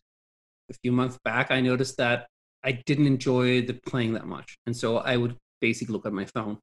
a 0.69 0.73
few 0.83 0.91
months 0.91 1.17
back, 1.23 1.49
I 1.49 1.61
noticed 1.61 1.97
that 1.97 2.27
I 2.63 2.73
didn't 2.85 3.07
enjoy 3.07 3.61
the 3.65 3.73
playing 3.73 4.13
that 4.13 4.27
much. 4.27 4.57
And 4.65 4.75
so 4.75 4.97
I 4.97 5.17
would 5.17 5.35
basically 5.61 5.93
look 5.93 6.05
at 6.05 6.13
my 6.13 6.25
phone 6.25 6.59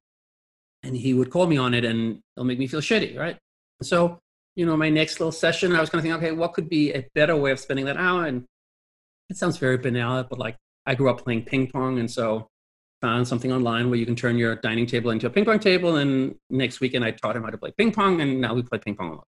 and 0.83 0.95
he 0.95 1.13
would 1.13 1.29
call 1.29 1.47
me 1.47 1.57
on 1.57 1.73
it 1.73 1.83
and 1.83 2.19
it'll 2.35 2.45
make 2.45 2.59
me 2.59 2.67
feel 2.67 2.81
shitty, 2.81 3.17
right? 3.17 3.37
So 3.81 4.19
you 4.55 4.65
know, 4.65 4.75
my 4.75 4.89
next 4.89 5.19
little 5.19 5.31
session, 5.31 5.75
I 5.75 5.79
was 5.79 5.89
kind 5.89 5.99
of 5.99 6.03
thinking, 6.03 6.17
okay, 6.17 6.31
what 6.37 6.53
could 6.53 6.67
be 6.67 6.91
a 6.93 7.05
better 7.15 7.35
way 7.35 7.51
of 7.51 7.59
spending 7.59 7.85
that 7.85 7.97
hour? 7.97 8.25
And 8.25 8.45
it 9.29 9.37
sounds 9.37 9.57
very 9.57 9.77
banal, 9.77 10.23
but 10.29 10.39
like 10.39 10.57
I 10.85 10.95
grew 10.95 11.09
up 11.09 11.23
playing 11.23 11.45
ping 11.45 11.67
pong, 11.67 11.99
and 11.99 12.11
so 12.11 12.47
found 13.01 13.27
something 13.27 13.51
online 13.51 13.89
where 13.89 13.97
you 13.97 14.05
can 14.05 14.15
turn 14.15 14.37
your 14.37 14.55
dining 14.55 14.85
table 14.85 15.09
into 15.11 15.25
a 15.27 15.29
ping 15.29 15.45
pong 15.45 15.59
table. 15.59 15.95
And 15.95 16.35
next 16.49 16.81
weekend, 16.81 17.05
I 17.05 17.11
taught 17.11 17.35
him 17.35 17.43
how 17.43 17.49
to 17.49 17.57
play 17.57 17.71
ping 17.77 17.91
pong, 17.91 18.19
and 18.21 18.41
now 18.41 18.53
we 18.53 18.61
play 18.61 18.79
ping 18.79 18.95
pong 18.95 19.11
a 19.11 19.15
lot. 19.15 19.27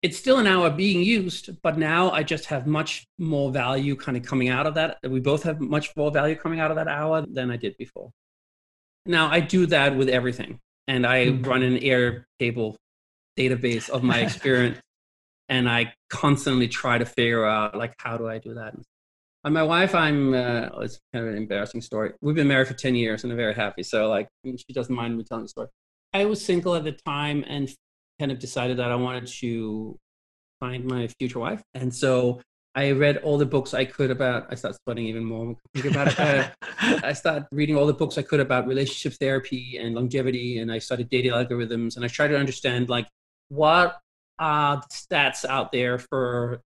It's 0.00 0.16
still 0.16 0.38
an 0.38 0.46
hour 0.46 0.70
being 0.70 1.02
used, 1.02 1.60
but 1.62 1.76
now 1.76 2.10
I 2.10 2.22
just 2.22 2.46
have 2.46 2.66
much 2.66 3.04
more 3.18 3.50
value 3.50 3.96
kind 3.96 4.16
of 4.16 4.22
coming 4.22 4.48
out 4.48 4.66
of 4.66 4.74
that. 4.74 4.98
We 5.02 5.18
both 5.18 5.42
have 5.42 5.60
much 5.60 5.96
more 5.96 6.12
value 6.12 6.36
coming 6.36 6.60
out 6.60 6.70
of 6.70 6.76
that 6.76 6.86
hour 6.86 7.26
than 7.28 7.50
I 7.50 7.56
did 7.56 7.76
before. 7.78 8.10
Now 9.06 9.28
I 9.28 9.40
do 9.40 9.66
that 9.66 9.96
with 9.96 10.08
everything, 10.08 10.60
and 10.86 11.04
I 11.04 11.26
mm-hmm. 11.26 11.42
run 11.42 11.62
an 11.62 11.78
Airtable 11.78 12.76
database 13.36 13.88
of 13.88 14.02
my 14.02 14.18
experience 14.26 14.78
and 15.48 15.68
i 15.68 15.92
constantly 16.10 16.68
try 16.68 16.98
to 16.98 17.06
figure 17.06 17.44
out 17.44 17.76
like 17.76 17.94
how 17.98 18.16
do 18.16 18.28
i 18.28 18.38
do 18.38 18.54
that 18.54 18.74
and 19.44 19.54
my 19.54 19.62
wife 19.62 19.94
i'm 19.94 20.34
uh, 20.34 20.68
it's 20.80 20.98
kind 21.12 21.24
of 21.24 21.32
an 21.32 21.38
embarrassing 21.38 21.80
story 21.80 22.12
we've 22.20 22.34
been 22.34 22.48
married 22.48 22.66
for 22.66 22.74
10 22.74 22.94
years 22.94 23.22
and 23.22 23.32
i'm 23.32 23.36
very 23.36 23.54
happy 23.54 23.82
so 23.82 24.08
like 24.08 24.28
she 24.44 24.72
doesn't 24.72 24.94
mind 24.94 25.16
me 25.16 25.24
telling 25.24 25.44
the 25.44 25.48
story 25.48 25.68
i 26.12 26.24
was 26.24 26.44
single 26.44 26.74
at 26.74 26.84
the 26.84 26.92
time 26.92 27.44
and 27.46 27.70
kind 28.18 28.32
of 28.32 28.38
decided 28.38 28.76
that 28.76 28.90
i 28.90 28.94
wanted 28.94 29.26
to 29.26 29.96
find 30.60 30.84
my 30.84 31.08
future 31.18 31.38
wife 31.38 31.62
and 31.74 31.94
so 31.94 32.40
I 32.74 32.92
read 32.92 33.16
all 33.18 33.38
the 33.38 33.46
books 33.46 33.74
I 33.74 33.84
could 33.84 34.12
about. 34.12 34.46
I 34.50 34.54
started 34.54 34.78
studying 34.86 35.08
even 35.08 35.24
more 35.24 35.56
about 35.84 36.08
it. 36.08 36.20
Uh, 36.20 36.48
I 37.02 37.12
started 37.12 37.48
reading 37.50 37.76
all 37.76 37.86
the 37.86 37.92
books 37.92 38.18
I 38.18 38.22
could 38.22 38.38
about 38.38 38.68
relationship 38.68 39.18
therapy 39.18 39.78
and 39.78 39.96
longevity, 39.96 40.58
and 40.58 40.70
I 40.70 40.78
started 40.78 41.08
dating 41.08 41.32
algorithms, 41.32 41.96
and 41.96 42.04
I 42.04 42.08
tried 42.08 42.28
to 42.28 42.38
understand 42.38 42.88
like 42.88 43.08
what 43.48 43.98
are 44.38 44.76
the 44.76 44.94
stats 44.94 45.44
out 45.44 45.72
there 45.72 45.98
for 45.98 46.60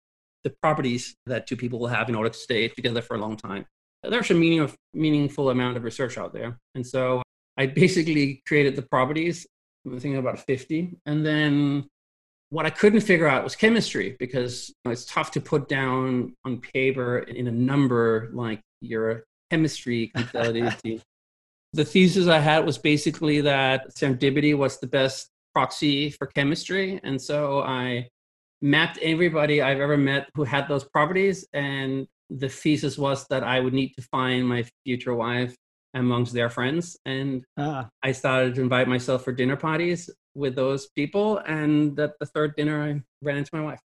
the 0.44 0.54
properties 0.62 1.16
that 1.28 1.48
two 1.48 1.56
people 1.56 1.80
will 1.80 1.88
have 1.88 2.10
in 2.10 2.16
order 2.16 2.30
to 2.30 2.38
stay 2.38 2.68
together 2.68 3.02
for 3.02 3.16
a 3.16 3.20
long 3.20 3.38
time. 3.38 3.66
There's 4.04 4.32
a 4.32 4.34
meaning 4.34 4.60
of, 4.60 4.76
meaningful 4.94 5.50
amount 5.50 5.78
of 5.78 5.84
research 5.84 6.18
out 6.18 6.34
there. 6.34 6.58
And 6.76 6.86
so 6.86 7.22
I 7.58 7.68
basically 7.68 8.42
created 8.48 8.76
the 8.76 8.82
properties, 8.82 9.46
I 9.86 10.00
think 10.00 10.18
about 10.18 10.40
50. 10.40 10.98
And 11.06 11.26
then 11.26 11.88
what 12.50 12.66
I 12.66 12.70
couldn't 12.70 13.02
figure 13.02 13.28
out 13.28 13.44
was 13.44 13.56
chemistry 13.56 14.16
because 14.20 14.70
you 14.70 14.76
know, 14.86 14.92
it's 14.92 15.06
tough 15.06 15.32
to 15.32 15.42
put 15.42 15.70
down 15.70 16.36
on 16.46 16.60
paper 16.60 17.20
in 17.20 17.48
a 17.48 17.52
number 17.52 18.30
like 18.34 18.62
your 18.82 19.24
chemistry 19.50 20.12
the 21.74 21.86
thesis 21.86 22.28
I 22.28 22.40
had 22.40 22.66
was 22.66 22.78
basically 22.78 23.42
that 23.42 23.96
serendipity 23.96 24.58
was 24.58 24.80
the 24.80 24.88
best 24.88 25.30
proxy 25.54 26.10
for 26.10 26.28
chemistry. 26.28 27.00
And 27.04 27.22
so 27.22 27.62
I 27.62 28.10
mapped 28.62 28.98
everybody 29.00 29.62
I've 29.62 29.80
ever 29.80 29.98
met 29.98 30.30
who 30.36 30.44
had 30.44 30.68
those 30.68 30.84
properties. 30.84 31.48
And 31.54 32.08
the 32.30 32.50
thesis 32.50 32.98
was 32.98 33.26
that 33.30 33.44
I 33.44 33.60
would 33.60 33.74
need 33.74 33.94
to 33.96 34.02
find 34.04 34.48
my 34.48 34.66
future 34.86 35.16
wife 35.16 35.56
amongst 35.94 36.34
their 36.34 36.50
friends. 36.50 36.98
And 37.06 37.44
ah. 37.58 37.90
I 38.04 38.12
started 38.12 38.56
to 38.56 38.62
invite 38.62 38.88
myself 38.88 39.24
for 39.24 39.32
dinner 39.32 39.56
parties 39.56 40.10
with 40.36 40.56
those 40.56 40.88
people. 40.96 41.40
And 41.40 42.00
at 42.00 42.18
the 42.20 42.26
third 42.26 42.56
dinner, 42.56 42.82
I 42.84 43.02
ran 43.22 43.38
into 43.38 43.52
my 43.54 43.62
wife. 43.62 43.80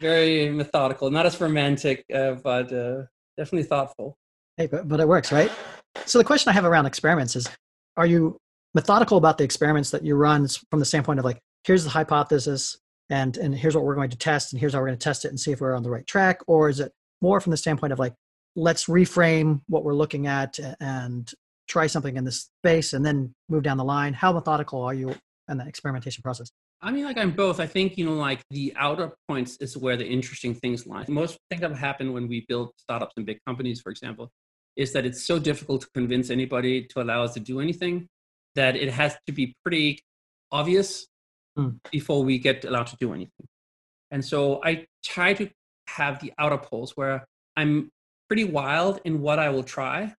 Very 0.00 0.50
methodical, 0.50 1.10
not 1.10 1.26
as 1.26 1.40
romantic, 1.40 2.04
uh, 2.12 2.32
but 2.32 2.72
uh, 2.72 3.02
definitely 3.36 3.64
thoughtful. 3.64 4.16
Hey, 4.56 4.66
but, 4.66 4.88
but 4.88 5.00
it 5.00 5.08
works, 5.08 5.32
right? 5.32 5.50
So 6.06 6.18
the 6.18 6.24
question 6.24 6.50
I 6.50 6.52
have 6.52 6.64
around 6.64 6.86
experiments 6.86 7.36
is, 7.36 7.48
are 7.96 8.06
you 8.06 8.38
methodical 8.74 9.16
about 9.16 9.38
the 9.38 9.44
experiments 9.44 9.90
that 9.90 10.04
you 10.04 10.14
run 10.14 10.46
from 10.70 10.78
the 10.78 10.84
standpoint 10.84 11.18
of 11.18 11.24
like 11.24 11.40
here's 11.64 11.84
the 11.84 11.90
hypothesis 11.90 12.78
and 13.08 13.36
and 13.36 13.54
here's 13.54 13.74
what 13.74 13.84
we're 13.84 13.94
going 13.94 14.10
to 14.10 14.16
test 14.16 14.52
and 14.52 14.60
here's 14.60 14.72
how 14.72 14.80
we're 14.80 14.86
going 14.86 14.98
to 14.98 15.02
test 15.02 15.24
it 15.24 15.28
and 15.28 15.40
see 15.40 15.50
if 15.50 15.60
we're 15.60 15.74
on 15.74 15.82
the 15.82 15.90
right 15.90 16.06
track 16.06 16.40
or 16.46 16.68
is 16.68 16.80
it 16.80 16.92
more 17.20 17.40
from 17.40 17.50
the 17.50 17.56
standpoint 17.56 17.92
of 17.92 17.98
like 17.98 18.14
let's 18.56 18.86
reframe 18.86 19.60
what 19.68 19.84
we're 19.84 19.94
looking 19.94 20.26
at 20.26 20.58
and 20.80 21.32
try 21.68 21.86
something 21.86 22.16
in 22.16 22.24
this 22.24 22.50
space 22.58 22.92
and 22.92 23.04
then 23.04 23.32
move 23.48 23.62
down 23.62 23.76
the 23.76 23.84
line 23.84 24.12
how 24.12 24.32
methodical 24.32 24.82
are 24.82 24.94
you 24.94 25.14
in 25.48 25.56
the 25.58 25.66
experimentation 25.66 26.22
process 26.22 26.50
I 26.82 26.90
mean, 26.90 27.04
like 27.04 27.18
I'm 27.18 27.32
both. 27.32 27.60
I 27.60 27.66
think 27.66 27.98
you 27.98 28.06
know, 28.06 28.14
like 28.14 28.40
the 28.50 28.72
outer 28.76 29.12
points 29.28 29.58
is 29.58 29.76
where 29.76 29.96
the 29.96 30.06
interesting 30.06 30.54
things 30.54 30.86
lie. 30.86 31.04
Most 31.08 31.38
things 31.50 31.60
that 31.60 31.76
happen 31.76 32.12
when 32.12 32.26
we 32.26 32.46
build 32.48 32.72
startups 32.78 33.12
and 33.16 33.26
big 33.26 33.38
companies, 33.46 33.82
for 33.82 33.90
example, 33.90 34.30
is 34.76 34.92
that 34.94 35.04
it's 35.04 35.22
so 35.22 35.38
difficult 35.38 35.82
to 35.82 35.88
convince 35.94 36.30
anybody 36.30 36.84
to 36.86 37.02
allow 37.02 37.22
us 37.22 37.34
to 37.34 37.40
do 37.40 37.60
anything 37.60 38.08
that 38.54 38.76
it 38.76 38.90
has 38.90 39.16
to 39.26 39.32
be 39.32 39.54
pretty 39.62 40.00
obvious 40.50 41.06
mm. 41.58 41.76
before 41.90 42.24
we 42.24 42.38
get 42.38 42.64
allowed 42.64 42.86
to 42.86 42.96
do 42.96 43.12
anything. 43.12 43.46
And 44.10 44.24
so 44.24 44.60
I 44.64 44.86
try 45.04 45.34
to 45.34 45.50
have 45.86 46.20
the 46.20 46.32
outer 46.38 46.58
poles 46.58 46.92
where 46.96 47.26
I'm 47.56 47.90
pretty 48.30 48.44
wild 48.44 49.00
in 49.04 49.20
what 49.20 49.40
I 49.40 49.48
will 49.48 49.64
try, 49.64 50.14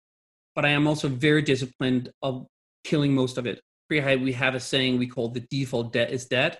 but 0.53 0.65
I 0.65 0.69
am 0.69 0.85
also 0.85 1.07
very 1.07 1.41
disciplined 1.41 2.11
of 2.21 2.45
killing 2.83 3.15
most 3.15 3.37
of 3.37 3.45
it. 3.45 3.61
We 3.89 4.01
have 4.33 4.53
a 4.53 4.59
saying 4.59 4.99
we 4.99 5.07
call 5.07 5.29
the 5.29 5.39
default 5.39 5.93
debt 5.93 6.11
is 6.11 6.25
dead. 6.25 6.59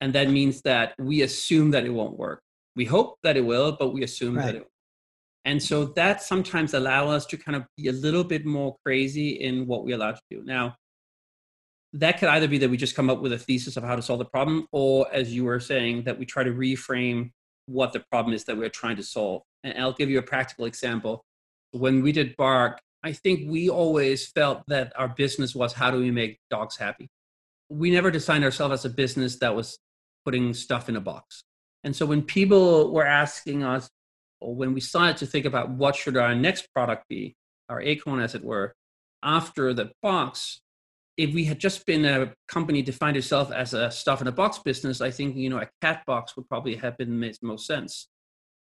And 0.00 0.12
that 0.14 0.28
means 0.28 0.60
that 0.62 0.94
we 0.98 1.22
assume 1.22 1.70
that 1.70 1.84
it 1.84 1.90
won't 1.90 2.18
work. 2.18 2.42
We 2.74 2.84
hope 2.84 3.18
that 3.22 3.36
it 3.36 3.44
will, 3.44 3.76
but 3.78 3.92
we 3.94 4.02
assume 4.02 4.36
right. 4.36 4.46
that 4.46 4.54
it 4.56 4.58
will. 4.62 4.70
And 5.44 5.62
so 5.62 5.84
that 5.84 6.20
sometimes 6.20 6.74
allow 6.74 7.08
us 7.08 7.26
to 7.26 7.36
kind 7.36 7.54
of 7.54 7.64
be 7.76 7.86
a 7.86 7.92
little 7.92 8.24
bit 8.24 8.44
more 8.44 8.74
crazy 8.84 9.40
in 9.40 9.68
what 9.68 9.84
we 9.84 9.92
allow 9.92 10.10
to 10.10 10.20
do. 10.30 10.42
Now, 10.44 10.74
that 11.92 12.18
could 12.18 12.28
either 12.28 12.48
be 12.48 12.58
that 12.58 12.70
we 12.70 12.76
just 12.76 12.96
come 12.96 13.08
up 13.08 13.20
with 13.20 13.32
a 13.32 13.38
thesis 13.38 13.76
of 13.76 13.84
how 13.84 13.94
to 13.94 14.02
solve 14.02 14.18
the 14.18 14.24
problem, 14.24 14.66
or 14.72 15.06
as 15.12 15.32
you 15.32 15.44
were 15.44 15.60
saying, 15.60 16.04
that 16.04 16.18
we 16.18 16.26
try 16.26 16.42
to 16.42 16.52
reframe 16.52 17.30
what 17.66 17.92
the 17.92 18.00
problem 18.10 18.34
is 18.34 18.42
that 18.44 18.56
we're 18.56 18.68
trying 18.68 18.96
to 18.96 19.04
solve. 19.04 19.42
And 19.64 19.78
I'll 19.78 19.92
give 19.92 20.10
you 20.10 20.18
a 20.18 20.22
practical 20.22 20.64
example. 20.64 21.24
When 21.72 22.02
we 22.02 22.12
did 22.12 22.36
Bark, 22.36 22.80
I 23.04 23.12
think 23.12 23.50
we 23.50 23.68
always 23.68 24.28
felt 24.28 24.62
that 24.68 24.92
our 24.96 25.08
business 25.08 25.54
was 25.54 25.72
how 25.72 25.90
do 25.90 25.98
we 25.98 26.10
make 26.10 26.38
dogs 26.50 26.76
happy? 26.76 27.08
We 27.68 27.90
never 27.90 28.10
designed 28.10 28.44
ourselves 28.44 28.72
as 28.72 28.84
a 28.84 28.90
business 28.94 29.38
that 29.38 29.54
was 29.54 29.78
putting 30.24 30.54
stuff 30.54 30.88
in 30.88 30.96
a 30.96 31.00
box. 31.00 31.44
And 31.84 31.96
so 31.96 32.06
when 32.06 32.22
people 32.22 32.92
were 32.92 33.06
asking 33.06 33.64
us, 33.64 33.88
or 34.40 34.54
when 34.54 34.74
we 34.74 34.80
started 34.80 35.16
to 35.18 35.26
think 35.26 35.46
about 35.46 35.70
what 35.70 35.96
should 35.96 36.16
our 36.16 36.34
next 36.34 36.72
product 36.72 37.08
be, 37.08 37.36
our 37.68 37.80
acorn 37.80 38.20
as 38.20 38.34
it 38.34 38.44
were, 38.44 38.74
after 39.22 39.72
the 39.72 39.90
box, 40.02 40.60
if 41.16 41.34
we 41.34 41.44
had 41.44 41.58
just 41.58 41.86
been 41.86 42.04
a 42.04 42.32
company 42.48 42.82
defined 42.82 43.16
itself 43.16 43.52
as 43.52 43.74
a 43.74 43.90
stuff 43.90 44.20
in 44.20 44.26
a 44.26 44.32
box 44.32 44.58
business, 44.58 45.00
I 45.00 45.10
think 45.10 45.36
you 45.36 45.50
know 45.50 45.58
a 45.58 45.68
cat 45.80 46.02
box 46.06 46.36
would 46.36 46.48
probably 46.48 46.76
have 46.76 46.96
been 46.98 47.18
made 47.18 47.36
most 47.42 47.66
sense. 47.66 48.08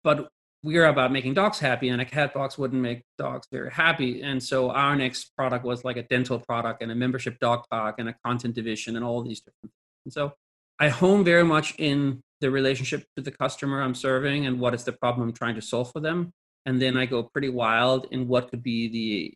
But 0.03 0.29
we're 0.63 0.85
about 0.85 1.11
making 1.11 1.33
dogs 1.33 1.59
happy, 1.59 1.89
and 1.89 2.01
a 2.01 2.05
cat 2.05 2.33
box 2.33 2.57
wouldn't 2.57 2.81
make 2.81 3.03
dogs 3.17 3.47
very 3.51 3.71
happy. 3.71 4.21
And 4.21 4.41
so 4.41 4.69
our 4.71 4.95
next 4.95 5.35
product 5.35 5.65
was 5.65 5.83
like 5.83 5.97
a 5.97 6.03
dental 6.03 6.39
product 6.39 6.83
and 6.83 6.91
a 6.91 6.95
membership 6.95 7.39
dog 7.39 7.63
park 7.69 7.95
and 7.97 8.09
a 8.09 8.15
content 8.25 8.55
division 8.55 8.95
and 8.95 9.03
all 9.03 9.23
these 9.23 9.39
different. 9.39 9.71
Things. 9.71 9.73
And 10.05 10.13
so 10.13 10.33
I 10.79 10.89
hone 10.89 11.23
very 11.23 11.43
much 11.43 11.75
in 11.77 12.21
the 12.41 12.51
relationship 12.51 13.05
to 13.15 13.23
the 13.23 13.31
customer 13.31 13.81
I'm 13.81 13.95
serving 13.95 14.45
and 14.45 14.59
what 14.59 14.73
is 14.73 14.83
the 14.83 14.93
problem 14.93 15.27
I'm 15.27 15.33
trying 15.33 15.55
to 15.55 15.61
solve 15.61 15.91
for 15.91 15.99
them. 15.99 16.31
And 16.65 16.81
then 16.81 16.95
I 16.95 17.05
go 17.05 17.23
pretty 17.23 17.49
wild 17.49 18.07
in 18.11 18.27
what 18.27 18.49
could 18.49 18.61
be 18.61 18.87
the 18.87 19.33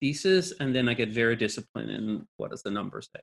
thesis 0.00 0.52
and 0.60 0.74
then 0.74 0.88
i 0.88 0.94
get 0.94 1.08
very 1.08 1.36
disciplined 1.36 1.90
in 1.90 2.26
what 2.36 2.50
does 2.50 2.62
the 2.62 2.70
number 2.70 3.00
say 3.00 3.20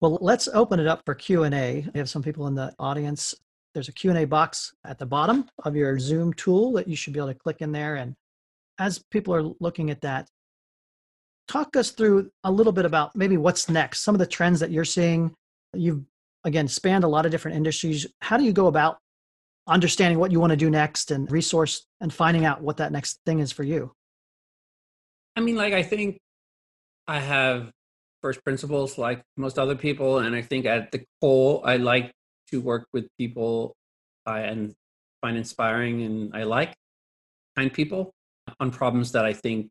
well 0.00 0.18
let's 0.20 0.48
open 0.48 0.80
it 0.80 0.86
up 0.86 1.02
for 1.04 1.14
q&a 1.14 1.86
we 1.92 1.98
have 1.98 2.08
some 2.08 2.22
people 2.22 2.46
in 2.46 2.54
the 2.54 2.72
audience 2.78 3.34
there's 3.74 3.88
a 3.88 3.92
q&a 3.92 4.24
box 4.24 4.72
at 4.84 4.98
the 4.98 5.06
bottom 5.06 5.48
of 5.64 5.76
your 5.76 5.98
zoom 5.98 6.32
tool 6.34 6.72
that 6.72 6.88
you 6.88 6.96
should 6.96 7.12
be 7.12 7.20
able 7.20 7.28
to 7.28 7.34
click 7.34 7.58
in 7.60 7.72
there 7.72 7.96
and 7.96 8.14
as 8.78 8.98
people 9.10 9.34
are 9.34 9.44
looking 9.60 9.90
at 9.90 10.00
that 10.00 10.28
talk 11.50 11.74
us 11.74 11.90
through 11.90 12.30
a 12.44 12.50
little 12.50 12.72
bit 12.72 12.84
about 12.84 13.14
maybe 13.16 13.36
what's 13.36 13.68
next, 13.68 14.02
some 14.02 14.14
of 14.14 14.20
the 14.20 14.26
trends 14.26 14.60
that 14.60 14.70
you're 14.70 14.84
seeing. 14.84 15.34
You've 15.74 16.04
again 16.44 16.68
spanned 16.68 17.02
a 17.02 17.08
lot 17.08 17.26
of 17.26 17.32
different 17.32 17.56
industries. 17.56 18.06
How 18.22 18.36
do 18.36 18.44
you 18.44 18.52
go 18.52 18.68
about 18.68 18.98
understanding 19.66 20.18
what 20.18 20.30
you 20.30 20.38
want 20.38 20.50
to 20.50 20.56
do 20.56 20.70
next 20.70 21.10
and 21.10 21.30
resource 21.30 21.86
and 22.00 22.12
finding 22.12 22.44
out 22.44 22.62
what 22.62 22.76
that 22.76 22.92
next 22.92 23.18
thing 23.26 23.40
is 23.40 23.50
for 23.50 23.64
you? 23.64 23.92
I 25.36 25.40
mean, 25.40 25.56
like 25.56 25.74
I 25.74 25.82
think 25.82 26.18
I 27.08 27.18
have 27.18 27.72
first 28.22 28.44
principles 28.44 28.96
like 28.96 29.22
most 29.36 29.58
other 29.58 29.74
people, 29.74 30.18
and 30.18 30.36
I 30.36 30.42
think 30.42 30.66
at 30.66 30.92
the 30.92 31.04
core, 31.20 31.62
I 31.64 31.78
like 31.78 32.12
to 32.50 32.60
work 32.60 32.86
with 32.92 33.06
people 33.18 33.74
I 34.26 34.40
and 34.40 34.74
find 35.20 35.36
inspiring, 35.36 36.02
and 36.02 36.34
I 36.34 36.44
like 36.44 36.74
kind 37.56 37.72
people 37.72 38.12
on 38.58 38.70
problems 38.70 39.12
that 39.12 39.24
I 39.24 39.32
think 39.32 39.68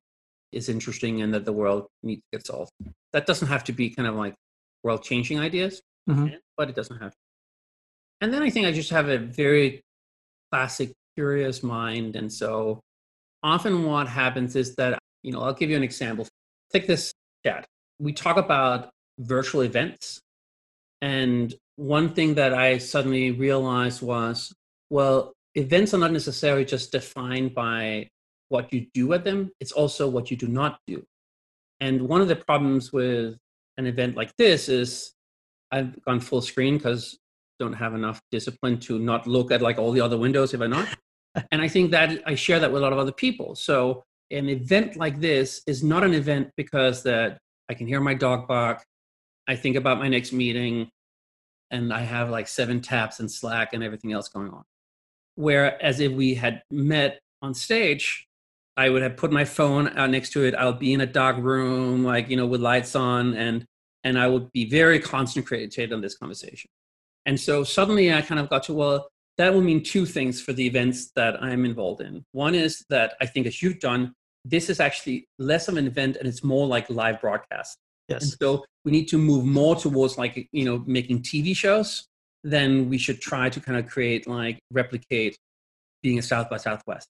is 0.51 0.69
interesting 0.69 1.21
and 1.21 1.33
that 1.33 1.45
the 1.45 1.53
world 1.53 1.87
needs 2.03 2.21
to 2.21 2.37
get 2.37 2.47
solved. 2.47 2.71
That 3.13 3.25
doesn't 3.25 3.47
have 3.47 3.63
to 3.65 3.73
be 3.73 3.89
kind 3.89 4.07
of 4.07 4.15
like 4.15 4.35
world 4.83 5.03
changing 5.03 5.39
ideas, 5.39 5.81
mm-hmm. 6.09 6.27
but 6.57 6.69
it 6.69 6.75
doesn't 6.75 6.97
have 6.97 7.11
to. 7.11 7.17
And 8.21 8.33
then 8.33 8.41
I 8.41 8.49
think 8.49 8.67
I 8.67 8.71
just 8.71 8.89
have 8.89 9.09
a 9.09 9.17
very 9.17 9.81
classic 10.51 10.91
curious 11.15 11.63
mind. 11.63 12.15
And 12.15 12.31
so 12.31 12.79
often 13.43 13.85
what 13.85 14.07
happens 14.07 14.55
is 14.55 14.75
that, 14.75 14.97
you 15.23 15.31
know, 15.31 15.41
I'll 15.41 15.53
give 15.53 15.69
you 15.69 15.77
an 15.77 15.83
example. 15.83 16.27
Take 16.71 16.87
this 16.87 17.13
chat. 17.45 17.65
We 17.99 18.13
talk 18.13 18.37
about 18.37 18.89
virtual 19.19 19.61
events. 19.61 20.19
And 21.01 21.53
one 21.79 22.13
thing 22.13 22.35
that 22.35 22.53
I 22.53 22.77
suddenly 22.77 23.31
realized 23.31 24.01
was, 24.01 24.53
well, 24.89 25.31
events 25.55 25.93
are 25.93 25.97
not 25.97 26.11
necessarily 26.11 26.65
just 26.65 26.91
defined 26.91 27.55
by 27.55 28.09
what 28.49 28.73
you 28.73 28.87
do 28.93 29.13
at 29.13 29.23
them, 29.23 29.49
it's 29.61 29.71
also 29.71 30.09
what 30.09 30.29
you 30.29 30.35
do 30.35 30.49
not 30.49 30.79
do. 30.87 31.01
And 31.79 32.01
one 32.01 32.19
of 32.19 32.27
the 32.27 32.35
problems 32.35 32.91
with 32.91 33.37
an 33.77 33.85
event 33.85 34.17
like 34.17 34.35
this 34.37 34.67
is 34.67 35.13
I've 35.71 36.03
gone 36.03 36.19
full 36.19 36.41
screen 36.41 36.77
because 36.77 37.17
don't 37.59 37.73
have 37.73 37.93
enough 37.93 38.19
discipline 38.29 38.79
to 38.79 38.99
not 38.99 39.25
look 39.25 39.49
at 39.51 39.61
like 39.61 39.77
all 39.77 39.93
the 39.93 40.01
other 40.01 40.17
windows 40.17 40.53
if 40.53 40.59
I'm 40.59 40.71
not. 40.71 40.89
and 41.51 41.61
I 41.61 41.69
think 41.69 41.91
that 41.91 42.21
I 42.25 42.35
share 42.35 42.59
that 42.59 42.73
with 42.73 42.81
a 42.81 42.83
lot 42.83 42.91
of 42.91 42.99
other 42.99 43.13
people. 43.13 43.55
So 43.55 44.03
an 44.31 44.49
event 44.49 44.97
like 44.97 45.21
this 45.21 45.61
is 45.65 45.81
not 45.81 46.03
an 46.03 46.13
event 46.13 46.49
because 46.57 47.03
that 47.03 47.37
I 47.69 47.73
can 47.73 47.87
hear 47.87 48.01
my 48.01 48.15
dog 48.15 48.49
bark, 48.49 48.83
I 49.47 49.55
think 49.55 49.77
about 49.77 49.97
my 49.97 50.09
next 50.09 50.33
meeting, 50.33 50.89
and 51.71 51.93
I 51.93 52.01
have 52.01 52.29
like 52.29 52.47
seven 52.47 52.81
taps 52.81 53.19
and 53.19 53.31
Slack 53.31 53.73
and 53.73 53.83
everything 53.83 54.11
else 54.11 54.29
going 54.29 54.49
on. 54.49 54.63
Whereas 55.35 55.99
if 55.99 56.11
we 56.11 56.35
had 56.35 56.63
met 56.69 57.19
on 57.41 57.53
stage, 57.53 58.27
I 58.75 58.89
would 58.89 59.01
have 59.01 59.17
put 59.17 59.31
my 59.31 59.45
phone 59.45 59.89
out 59.97 60.09
next 60.09 60.31
to 60.33 60.45
it. 60.45 60.55
I'll 60.55 60.73
be 60.73 60.93
in 60.93 61.01
a 61.01 61.05
dark 61.05 61.37
room, 61.37 62.03
like 62.03 62.29
you 62.29 62.37
know, 62.37 62.47
with 62.47 62.61
lights 62.61 62.95
on, 62.95 63.33
and 63.33 63.65
and 64.03 64.17
I 64.17 64.27
would 64.27 64.51
be 64.51 64.69
very 64.69 64.99
concentrated 64.99 65.91
on 65.91 66.01
this 66.01 66.17
conversation. 66.17 66.69
And 67.25 67.39
so 67.39 67.63
suddenly 67.63 68.13
I 68.13 68.21
kind 68.21 68.39
of 68.39 68.49
got 68.49 68.63
to 68.63 68.73
well, 68.73 69.09
that 69.37 69.53
will 69.53 69.61
mean 69.61 69.83
two 69.83 70.05
things 70.05 70.41
for 70.41 70.53
the 70.53 70.65
events 70.65 71.11
that 71.15 71.41
I'm 71.41 71.65
involved 71.65 72.01
in. 72.01 72.25
One 72.31 72.55
is 72.55 72.83
that 72.89 73.15
I 73.21 73.25
think, 73.25 73.47
as 73.47 73.61
you've 73.61 73.79
done, 73.79 74.13
this 74.45 74.69
is 74.69 74.79
actually 74.79 75.27
less 75.37 75.67
of 75.67 75.77
an 75.77 75.87
event 75.87 76.17
and 76.17 76.27
it's 76.27 76.43
more 76.43 76.65
like 76.67 76.89
live 76.89 77.21
broadcast. 77.21 77.77
Yes. 78.09 78.23
And 78.23 78.31
so 78.41 78.65
we 78.85 78.91
need 78.91 79.07
to 79.09 79.17
move 79.17 79.45
more 79.45 79.75
towards 79.75 80.17
like 80.17 80.47
you 80.51 80.65
know 80.65 80.83
making 80.85 81.21
TV 81.21 81.55
shows. 81.55 82.05
Then 82.43 82.89
we 82.89 82.97
should 82.97 83.21
try 83.21 83.49
to 83.49 83.59
kind 83.59 83.77
of 83.77 83.87
create 83.87 84.27
like 84.27 84.59
replicate 84.71 85.37
being 86.01 86.17
a 86.17 86.21
South 86.21 86.49
by 86.49 86.57
Southwest 86.57 87.09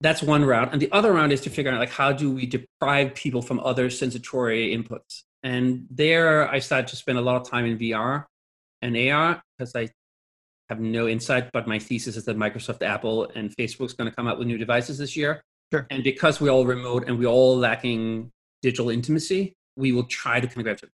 that's 0.00 0.22
one 0.22 0.44
route 0.44 0.70
and 0.72 0.80
the 0.80 0.90
other 0.92 1.12
route 1.12 1.32
is 1.32 1.40
to 1.42 1.50
figure 1.50 1.70
out 1.70 1.78
like 1.78 1.90
how 1.90 2.12
do 2.12 2.30
we 2.30 2.46
deprive 2.46 3.14
people 3.14 3.42
from 3.42 3.60
other 3.60 3.88
sensatory 3.88 4.74
inputs 4.74 5.22
and 5.42 5.86
there 5.90 6.48
i 6.50 6.58
started 6.58 6.88
to 6.88 6.96
spend 6.96 7.18
a 7.18 7.20
lot 7.20 7.36
of 7.36 7.48
time 7.48 7.66
in 7.66 7.78
vr 7.78 8.24
and 8.82 8.96
ar 8.96 9.42
because 9.56 9.74
i 9.74 9.88
have 10.68 10.80
no 10.80 11.06
insight 11.06 11.50
but 11.52 11.66
my 11.66 11.78
thesis 11.78 12.16
is 12.16 12.24
that 12.24 12.36
microsoft 12.36 12.82
apple 12.82 13.30
and 13.34 13.54
facebook's 13.56 13.92
going 13.92 14.08
to 14.08 14.14
come 14.14 14.26
out 14.26 14.38
with 14.38 14.46
new 14.46 14.58
devices 14.58 14.98
this 14.98 15.16
year 15.16 15.42
sure. 15.72 15.86
and 15.90 16.02
because 16.02 16.40
we're 16.40 16.50
all 16.50 16.64
remote 16.64 17.06
and 17.06 17.18
we're 17.18 17.28
all 17.28 17.56
lacking 17.56 18.30
digital 18.62 18.90
intimacy 18.90 19.52
we 19.80 19.92
will 19.92 20.04
try 20.04 20.40
to 20.40 20.46
connect 20.46 20.82
it 20.82 20.90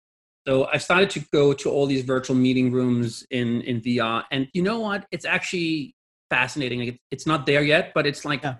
so 0.47 0.65
i 0.67 0.77
started 0.77 1.09
to 1.09 1.19
go 1.33 1.53
to 1.53 1.69
all 1.69 1.85
these 1.85 2.03
virtual 2.03 2.35
meeting 2.35 2.71
rooms 2.71 3.25
in 3.31 3.61
in 3.61 3.81
vr 3.81 4.23
and 4.31 4.47
you 4.53 4.61
know 4.61 4.79
what 4.79 5.05
it's 5.11 5.25
actually 5.25 5.93
fascinating 6.29 6.79
like 6.79 6.97
it's 7.11 7.27
not 7.27 7.45
there 7.45 7.63
yet 7.63 7.91
but 7.93 8.07
it's 8.07 8.23
like 8.25 8.43
yeah 8.43 8.55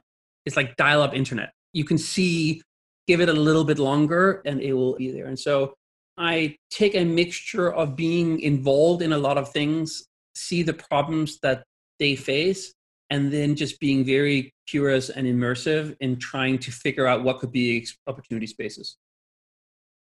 it's 0.46 0.56
like 0.56 0.76
dial 0.76 1.02
up 1.02 1.14
internet. 1.14 1.52
You 1.74 1.84
can 1.84 1.98
see, 1.98 2.62
give 3.08 3.20
it 3.20 3.30
a 3.30 3.34
little 3.34 3.64
bit 3.64 3.80
longer 3.80 4.42
and 4.46 4.62
it 4.62 4.74
will 4.74 4.96
be 4.96 5.12
there. 5.12 5.26
And 5.26 5.38
so 5.38 5.74
I 6.18 6.56
take 6.70 6.96
a 6.96 7.04
mixture 7.04 7.74
of 7.74 7.96
being 7.96 8.40
involved 8.40 9.02
in 9.02 9.12
a 9.12 9.18
lot 9.18 9.38
of 9.38 9.52
things, 9.52 10.06
see 10.36 10.64
the 10.64 10.74
problems 10.74 11.40
that 11.42 11.64
they 12.00 12.16
face, 12.16 12.74
and 13.10 13.32
then 13.32 13.56
just 13.56 13.80
being 13.80 14.06
very 14.06 14.54
curious 14.68 15.10
and 15.10 15.28
immersive 15.28 15.96
in 16.00 16.18
trying 16.18 16.58
to 16.60 16.72
figure 16.72 17.06
out 17.06 17.24
what 17.24 17.40
could 17.40 17.52
be 17.52 17.86
opportunity 18.08 18.48
spaces. 18.48 18.98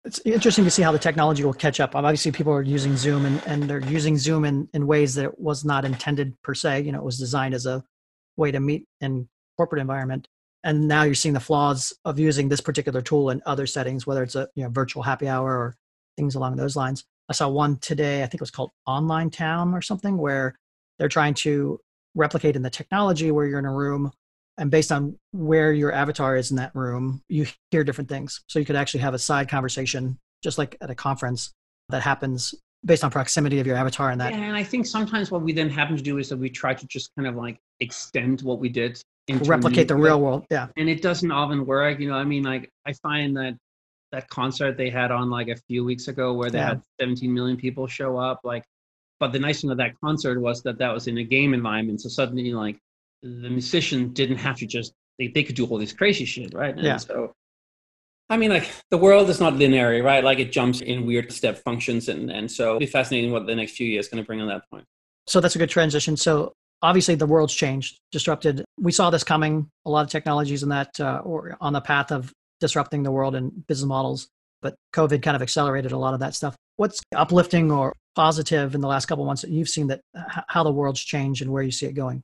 It's 0.06 0.22
interesting 0.24 0.64
to 0.66 0.72
see 0.72 0.84
how 0.84 0.92
the 0.92 1.00
technology 1.00 1.44
will 1.44 1.54
catch 1.54 1.80
up. 1.80 1.96
Obviously, 1.96 2.32
people 2.32 2.54
are 2.54 2.62
using 2.62 2.96
Zoom 2.96 3.26
and, 3.26 3.42
and 3.48 3.64
they're 3.64 3.80
using 3.80 4.18
Zoom 4.18 4.46
in, 4.46 4.70
in 4.74 4.86
ways 4.86 5.16
that 5.16 5.40
was 5.40 5.66
not 5.66 5.84
intended 5.84 6.40
per 6.44 6.54
se. 6.54 6.82
You 6.82 6.92
know, 6.92 7.00
it 7.00 7.04
was 7.04 7.18
designed 7.18 7.56
as 7.56 7.66
a 7.66 7.84
way 8.38 8.52
to 8.52 8.60
meet 8.60 8.86
in 9.02 9.28
corporate 9.58 9.82
environment 9.82 10.28
and 10.66 10.88
now 10.88 11.04
you're 11.04 11.14
seeing 11.14 11.34
the 11.34 11.40
flaws 11.40 11.94
of 12.04 12.20
using 12.20 12.50
this 12.50 12.60
particular 12.60 13.02
tool 13.02 13.30
in 13.30 13.42
other 13.46 13.66
settings 13.66 14.06
whether 14.06 14.24
it's 14.24 14.36
a 14.36 14.50
you 14.56 14.64
know 14.64 14.70
virtual 14.70 15.04
happy 15.04 15.30
hour 15.30 15.50
or 15.50 15.78
things 16.18 16.36
along 16.36 16.56
those 16.56 16.76
lines 16.76 17.06
i 17.30 17.34
saw 17.34 17.48
one 17.48 17.78
today 17.78 18.24
i 18.24 18.26
think 18.26 18.36
it 18.36 18.42
was 18.42 18.52
called 18.52 18.72
online 18.86 19.30
town 19.30 19.74
or 19.74 19.82
something 19.82 20.18
where 20.18 20.58
they're 20.98 21.08
trying 21.08 21.34
to 21.34 21.80
replicate 22.16 22.56
in 22.56 22.62
the 22.62 22.70
technology 22.70 23.32
where 23.32 23.46
you're 23.46 23.60
in 23.60 23.66
a 23.66 23.74
room 23.74 24.12
and 24.58 24.72
based 24.72 24.92
on 24.92 25.18
where 25.32 25.74
your 25.74 25.92
avatar 25.92 26.36
is 26.36 26.52
in 26.52 26.58
that 26.58 26.74
room 26.76 27.22
you 27.30 27.46
hear 27.72 27.84
different 27.84 28.10
things 28.10 28.42
so 28.48 28.60
you 28.60 28.66
could 28.66 28.76
actually 28.76 29.00
have 29.00 29.14
a 29.14 29.20
side 29.20 29.50
conversation 29.50 30.18
just 30.44 30.58
like 30.58 30.78
at 30.82 30.90
a 30.90 30.96
conference 30.96 31.52
that 31.90 32.02
happens 32.02 32.56
based 32.84 33.04
on 33.04 33.10
proximity 33.10 33.60
of 33.60 33.68
your 33.68 33.76
avatar 33.76 34.12
and 34.12 34.22
that 34.22 34.34
yeah, 34.34 34.42
and 34.42 34.56
i 34.56 34.64
think 34.64 34.86
sometimes 34.86 35.32
what 35.32 35.42
we 35.42 35.52
then 35.52 35.70
happen 35.70 35.98
to 35.98 36.04
do 36.04 36.18
is 36.18 36.30
that 36.30 36.38
we 36.38 36.50
try 36.50 36.74
to 36.74 36.86
just 36.88 37.10
kind 37.16 37.28
of 37.28 37.36
like 37.36 37.58
extend 37.80 38.42
what 38.42 38.60
we 38.60 38.70
did 38.70 39.00
into 39.28 39.50
replicate 39.50 39.88
the 39.88 39.96
real 39.96 40.22
world. 40.22 40.46
Yeah. 40.50 40.68
And 40.78 40.90
it 40.90 41.02
doesn't 41.02 41.32
often 41.32 41.66
work. 41.66 42.00
You 42.00 42.10
know, 42.10 42.16
I 42.16 42.24
mean, 42.24 42.44
like 42.44 42.70
I 42.86 42.94
find 42.94 43.36
that 43.38 43.58
that 44.12 44.30
concert 44.30 44.78
they 44.78 44.90
had 44.90 45.12
on 45.12 45.30
like 45.30 45.48
a 45.48 45.56
few 45.68 45.84
weeks 45.84 46.08
ago 46.08 46.34
where 46.34 46.50
they 46.50 46.60
yeah. 46.60 46.70
had 46.70 46.82
17 47.00 47.34
million 47.34 47.58
people 47.58 47.88
show 47.88 48.18
up, 48.18 48.42
like, 48.44 48.64
but 49.20 49.32
the 49.32 49.40
nice 49.40 49.62
thing 49.62 49.72
of 49.72 49.78
that 49.78 49.94
concert 50.04 50.40
was 50.40 50.62
that 50.64 50.78
that 50.78 50.94
was 50.94 51.08
in 51.08 51.18
a 51.18 51.24
game 51.24 51.54
environment. 51.54 52.02
So 52.02 52.10
suddenly, 52.10 52.52
like, 52.54 52.78
the 53.26 53.50
musician 53.50 54.14
didn't 54.14 54.38
have 54.38 54.58
to 54.58 54.66
just, 54.66 54.94
they, 55.18 55.28
they 55.28 55.44
could 55.44 55.56
do 55.56 55.66
all 55.66 55.78
this 55.78 55.94
crazy 55.94 56.26
shit, 56.26 56.54
right? 56.54 56.76
And 56.76 56.84
yeah. 56.84 56.98
so, 56.98 57.34
I 58.30 58.38
mean, 58.38 58.52
like, 58.52 58.70
the 58.92 58.98
world 58.98 59.30
is 59.30 59.40
not 59.40 59.54
linear, 59.56 60.02
right? 60.04 60.24
Like, 60.24 60.40
it 60.40 60.52
jumps 60.52 60.82
in 60.82 61.06
weird 61.06 61.32
step 61.32 61.58
functions. 61.58 62.10
And, 62.10 62.30
and 62.30 62.50
so 62.50 62.68
it'll 62.68 62.80
be 62.80 62.86
fascinating 62.86 63.32
what 63.32 63.46
the 63.48 63.56
next 63.56 63.74
few 63.74 63.88
years 63.88 64.08
going 64.08 64.24
to 64.24 64.28
bring 64.28 64.42
on 64.42 64.48
that 64.48 64.70
point. 64.70 64.86
So 65.28 65.40
that's 65.40 65.56
a 65.56 65.60
good 65.60 65.70
transition. 65.70 66.16
So 66.18 66.54
obviously 66.82 67.16
the 67.16 67.26
world's 67.26 67.54
changed, 67.54 68.00
disrupted. 68.12 68.64
We 68.80 68.92
saw 68.92 69.10
this 69.10 69.24
coming. 69.24 69.70
A 69.86 69.90
lot 69.90 70.06
of 70.06 70.12
technologies 70.12 70.64
in 70.64 70.70
that 70.70 71.00
uh, 71.00 71.22
or 71.24 71.58
on 71.62 71.74
the 71.74 71.82
path 71.82 72.12
of 72.12 72.32
disrupting 72.60 73.04
the 73.04 73.12
world 73.12 73.36
and 73.36 73.66
business 73.68 73.88
models, 73.88 74.28
but 74.62 74.76
COVID 74.94 75.22
kind 75.22 75.36
of 75.36 75.42
accelerated 75.42 75.92
a 75.92 75.98
lot 75.98 76.14
of 76.14 76.20
that 76.20 76.36
stuff. 76.36 76.56
What's 76.78 77.02
uplifting 77.16 77.72
or 77.72 77.94
positive 78.16 78.76
in 78.76 78.82
the 78.82 78.88
last 78.88 79.08
couple 79.08 79.26
months 79.26 79.42
that 79.42 79.52
you've 79.52 79.70
seen 79.70 79.88
that 79.88 80.02
how 80.48 80.64
the 80.64 80.72
world's 80.72 81.02
changed 81.02 81.42
and 81.42 81.52
where 81.52 81.64
you 81.64 81.72
see 81.72 81.86
it 81.86 81.94
going? 81.94 82.24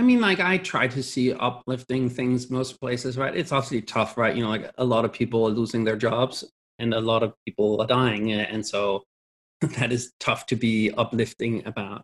I 0.00 0.02
mean, 0.02 0.22
like 0.22 0.40
I 0.40 0.56
try 0.56 0.88
to 0.88 1.02
see 1.02 1.34
uplifting 1.34 2.08
things 2.08 2.48
most 2.48 2.80
places, 2.80 3.18
right? 3.18 3.36
It's 3.36 3.52
obviously 3.52 3.82
tough, 3.82 4.16
right? 4.16 4.34
You 4.34 4.42
know, 4.42 4.48
like 4.48 4.70
a 4.78 4.84
lot 4.84 5.04
of 5.04 5.12
people 5.12 5.46
are 5.46 5.50
losing 5.50 5.84
their 5.84 5.98
jobs 5.98 6.42
and 6.78 6.94
a 6.94 7.00
lot 7.02 7.22
of 7.22 7.34
people 7.44 7.78
are 7.82 7.86
dying. 7.86 8.32
Eh, 8.32 8.46
and 8.48 8.66
so 8.66 9.02
that 9.60 9.92
is 9.92 10.10
tough 10.18 10.46
to 10.46 10.56
be 10.56 10.90
uplifting 10.92 11.66
about. 11.66 12.00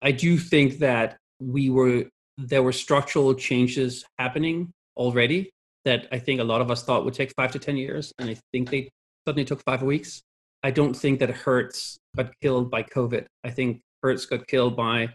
I 0.00 0.12
do 0.12 0.38
think 0.38 0.78
that 0.78 1.16
we 1.40 1.70
were 1.70 2.04
there 2.38 2.62
were 2.62 2.70
structural 2.70 3.34
changes 3.34 4.04
happening 4.16 4.70
already 4.96 5.50
that 5.84 6.06
I 6.12 6.20
think 6.20 6.40
a 6.40 6.44
lot 6.44 6.60
of 6.60 6.70
us 6.70 6.84
thought 6.84 7.04
would 7.04 7.14
take 7.14 7.32
five 7.36 7.50
to 7.50 7.58
ten 7.58 7.76
years, 7.76 8.12
and 8.20 8.30
I 8.30 8.36
think 8.52 8.70
they 8.70 8.90
suddenly 9.26 9.44
took 9.44 9.60
five 9.64 9.82
weeks. 9.82 10.22
I 10.62 10.70
don't 10.70 10.94
think 10.94 11.18
that 11.18 11.30
Hertz 11.30 11.98
got 12.16 12.30
killed 12.40 12.70
by 12.70 12.84
COVID. 12.84 13.26
I 13.42 13.50
think 13.50 13.80
Hertz 14.04 14.24
got 14.24 14.46
killed 14.46 14.76
by 14.76 15.08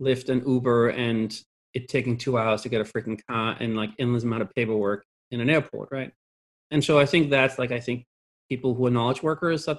Lyft 0.00 0.30
and 0.30 0.42
Uber 0.46 0.88
and 0.88 1.38
it 1.76 1.88
taking 1.88 2.16
two 2.16 2.38
hours 2.38 2.62
to 2.62 2.70
get 2.70 2.80
a 2.80 2.84
freaking 2.84 3.20
car 3.28 3.54
and 3.60 3.76
like 3.76 3.90
endless 3.98 4.24
amount 4.24 4.40
of 4.40 4.50
paperwork 4.54 5.04
in 5.30 5.42
an 5.42 5.50
airport, 5.50 5.90
right? 5.92 6.10
And 6.70 6.82
so 6.82 6.98
I 6.98 7.04
think 7.04 7.28
that's 7.28 7.58
like 7.58 7.70
I 7.70 7.80
think 7.80 8.06
people 8.48 8.74
who 8.74 8.86
are 8.86 8.90
knowledge 8.90 9.22
workers 9.22 9.66
that 9.66 9.78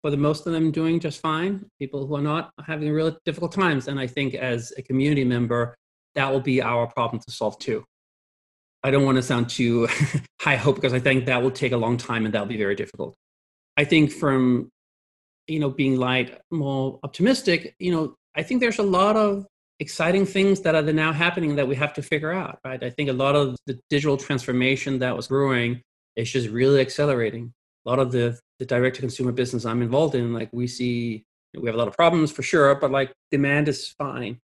for 0.00 0.10
the 0.10 0.16
most 0.16 0.46
of 0.46 0.52
them 0.52 0.70
doing 0.70 1.00
just 1.00 1.20
fine. 1.20 1.66
People 1.80 2.06
who 2.06 2.14
are 2.14 2.22
not 2.22 2.52
are 2.58 2.64
having 2.64 2.88
really 2.92 3.16
difficult 3.24 3.50
times. 3.50 3.88
And 3.88 3.98
I 3.98 4.06
think 4.06 4.34
as 4.34 4.72
a 4.78 4.82
community 4.82 5.24
member, 5.24 5.74
that 6.14 6.30
will 6.30 6.40
be 6.40 6.62
our 6.62 6.86
problem 6.86 7.20
to 7.26 7.30
solve 7.32 7.58
too. 7.58 7.82
I 8.84 8.92
don't 8.92 9.04
want 9.04 9.16
to 9.16 9.22
sound 9.22 9.48
too 9.48 9.88
high 10.40 10.56
hope 10.56 10.76
because 10.76 10.92
I 10.92 11.00
think 11.00 11.26
that 11.26 11.42
will 11.42 11.50
take 11.50 11.72
a 11.72 11.76
long 11.76 11.96
time 11.96 12.26
and 12.26 12.32
that'll 12.32 12.46
be 12.46 12.56
very 12.56 12.76
difficult. 12.76 13.16
I 13.76 13.82
think 13.84 14.12
from 14.12 14.70
you 15.48 15.58
know 15.58 15.70
being 15.70 15.96
light, 15.96 16.40
more 16.52 17.00
optimistic, 17.02 17.74
you 17.80 17.90
know, 17.90 18.14
I 18.36 18.44
think 18.44 18.60
there's 18.60 18.78
a 18.78 18.84
lot 18.84 19.16
of 19.16 19.46
exciting 19.80 20.24
things 20.24 20.60
that 20.60 20.74
are 20.74 20.82
now 20.92 21.12
happening 21.12 21.56
that 21.56 21.66
we 21.66 21.74
have 21.76 21.92
to 21.94 22.02
figure 22.02 22.32
out, 22.32 22.58
right? 22.64 22.82
I 22.82 22.90
think 22.90 23.10
a 23.10 23.12
lot 23.12 23.34
of 23.34 23.56
the 23.66 23.78
digital 23.90 24.16
transformation 24.16 24.98
that 25.00 25.16
was 25.16 25.28
brewing 25.28 25.82
is 26.16 26.30
just 26.30 26.48
really 26.48 26.80
accelerating. 26.80 27.52
A 27.84 27.90
lot 27.90 27.98
of 27.98 28.12
the 28.12 28.38
the 28.60 28.66
direct 28.66 28.96
to 28.96 29.02
consumer 29.02 29.32
business 29.32 29.64
I'm 29.64 29.82
involved 29.82 30.14
in, 30.14 30.32
like 30.32 30.48
we 30.52 30.66
see 30.66 31.24
we 31.56 31.66
have 31.68 31.74
a 31.74 31.78
lot 31.78 31.88
of 31.88 31.94
problems 31.94 32.30
for 32.32 32.42
sure, 32.42 32.74
but 32.76 32.90
like 32.90 33.12
demand 33.30 33.68
is 33.68 33.88
fine. 33.88 34.40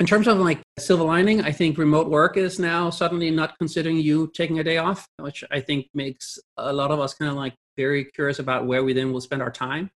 In 0.00 0.06
terms 0.06 0.26
of 0.26 0.38
like 0.38 0.60
silver 0.78 1.04
lining, 1.04 1.42
I 1.42 1.52
think 1.52 1.78
remote 1.78 2.08
work 2.08 2.36
is 2.36 2.58
now 2.58 2.90
suddenly 2.90 3.30
not 3.30 3.56
considering 3.58 3.96
you 3.96 4.30
taking 4.34 4.58
a 4.58 4.64
day 4.64 4.78
off, 4.78 5.06
which 5.18 5.44
I 5.52 5.60
think 5.60 5.86
makes 5.94 6.38
a 6.56 6.72
lot 6.72 6.90
of 6.90 6.98
us 6.98 7.14
kind 7.14 7.30
of 7.30 7.36
like 7.36 7.54
very 7.76 8.04
curious 8.04 8.40
about 8.40 8.66
where 8.66 8.82
we 8.82 8.92
then 8.92 9.12
will 9.12 9.20
spend 9.20 9.42
our 9.42 9.52
time. 9.52 9.90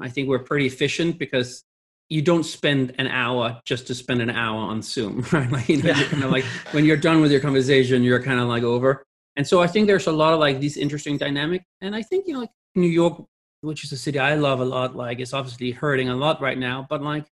I 0.00 0.08
think 0.08 0.28
we're 0.28 0.38
pretty 0.38 0.66
efficient 0.66 1.18
because 1.18 1.62
you 2.08 2.22
don't 2.22 2.44
spend 2.44 2.94
an 2.98 3.08
hour 3.08 3.60
just 3.64 3.86
to 3.88 3.94
spend 3.94 4.22
an 4.22 4.30
hour 4.30 4.58
on 4.58 4.82
Zoom, 4.82 5.24
right? 5.32 5.50
Like, 5.50 5.68
you 5.68 5.82
know, 5.82 5.88
yeah. 5.88 5.98
you're 5.98 6.08
kind 6.08 6.24
of 6.24 6.30
like 6.30 6.44
when 6.72 6.84
you're 6.84 6.96
done 6.96 7.20
with 7.20 7.32
your 7.32 7.40
conversation, 7.40 8.02
you're 8.02 8.22
kind 8.22 8.40
of 8.40 8.48
like 8.48 8.62
over. 8.62 9.04
And 9.36 9.46
so 9.46 9.60
I 9.60 9.66
think 9.66 9.86
there's 9.86 10.06
a 10.06 10.12
lot 10.12 10.32
of 10.32 10.40
like 10.40 10.60
these 10.60 10.76
interesting 10.76 11.18
dynamic. 11.18 11.64
And 11.80 11.94
I 11.94 12.02
think, 12.02 12.26
you 12.26 12.34
know, 12.34 12.40
like 12.40 12.50
New 12.74 12.88
York, 12.88 13.22
which 13.60 13.84
is 13.84 13.92
a 13.92 13.96
city 13.96 14.18
I 14.18 14.34
love 14.34 14.60
a 14.60 14.64
lot, 14.64 14.96
like 14.96 15.20
it's 15.20 15.34
obviously 15.34 15.72
hurting 15.72 16.08
a 16.08 16.16
lot 16.16 16.40
right 16.40 16.58
now, 16.58 16.86
but 16.88 17.02
like, 17.02 17.26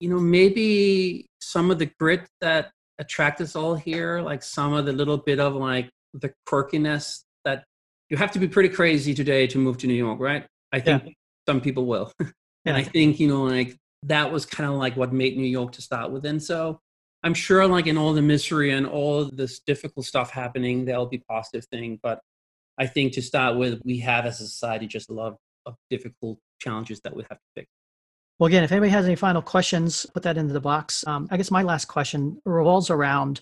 you 0.00 0.08
know, 0.08 0.20
maybe 0.20 1.26
some 1.40 1.70
of 1.70 1.78
the 1.78 1.90
grit 1.98 2.26
that 2.40 2.70
attract 2.98 3.40
us 3.40 3.56
all 3.56 3.74
here, 3.74 4.20
like 4.20 4.42
some 4.42 4.74
of 4.74 4.84
the 4.84 4.92
little 4.92 5.16
bit 5.16 5.40
of 5.40 5.54
like 5.54 5.88
the 6.12 6.32
quirkiness 6.48 7.22
that 7.44 7.64
you 8.10 8.16
have 8.16 8.32
to 8.32 8.38
be 8.38 8.48
pretty 8.48 8.68
crazy 8.68 9.14
today 9.14 9.46
to 9.46 9.58
move 9.58 9.78
to 9.78 9.86
New 9.86 9.94
York, 9.94 10.20
right? 10.20 10.46
I 10.72 10.80
think 10.80 11.04
yeah. 11.04 11.12
some 11.48 11.60
people 11.60 11.86
will. 11.86 12.12
and. 12.64 12.76
I 12.76 12.82
think, 12.82 13.20
you 13.20 13.28
know, 13.28 13.44
like 13.44 13.76
that 14.04 14.32
was 14.32 14.46
kind 14.46 14.70
of 14.70 14.76
like 14.76 14.96
what 14.96 15.12
made 15.12 15.36
New 15.36 15.44
York 15.44 15.72
to 15.72 15.82
start 15.82 16.10
with. 16.10 16.24
And 16.24 16.42
so 16.42 16.80
I'm 17.22 17.34
sure, 17.34 17.66
like 17.66 17.86
in 17.86 17.96
all 17.96 18.12
the 18.12 18.22
misery 18.22 18.72
and 18.72 18.86
all 18.86 19.24
this 19.24 19.60
difficult 19.60 20.06
stuff 20.06 20.30
happening, 20.30 20.84
there'll 20.84 21.06
be 21.06 21.22
positive 21.28 21.64
thing. 21.66 22.00
But 22.02 22.20
I 22.78 22.86
think 22.86 23.12
to 23.14 23.22
start 23.22 23.56
with, 23.56 23.80
we 23.84 23.98
have 23.98 24.26
as 24.26 24.40
a 24.40 24.46
society 24.46 24.86
just 24.86 25.10
a 25.10 25.12
lot 25.12 25.36
of 25.66 25.76
difficult 25.90 26.38
challenges 26.60 27.00
that 27.04 27.14
we 27.14 27.22
have 27.22 27.38
to 27.38 27.44
fix. 27.54 27.68
Well, 28.38 28.48
again, 28.48 28.64
if 28.64 28.72
anybody 28.72 28.90
has 28.90 29.04
any 29.04 29.14
final 29.14 29.42
questions, 29.42 30.04
put 30.14 30.24
that 30.24 30.36
into 30.36 30.52
the 30.52 30.60
box. 30.60 31.06
Um, 31.06 31.28
I 31.30 31.36
guess 31.36 31.50
my 31.50 31.62
last 31.62 31.84
question 31.84 32.40
revolves 32.44 32.90
around 32.90 33.40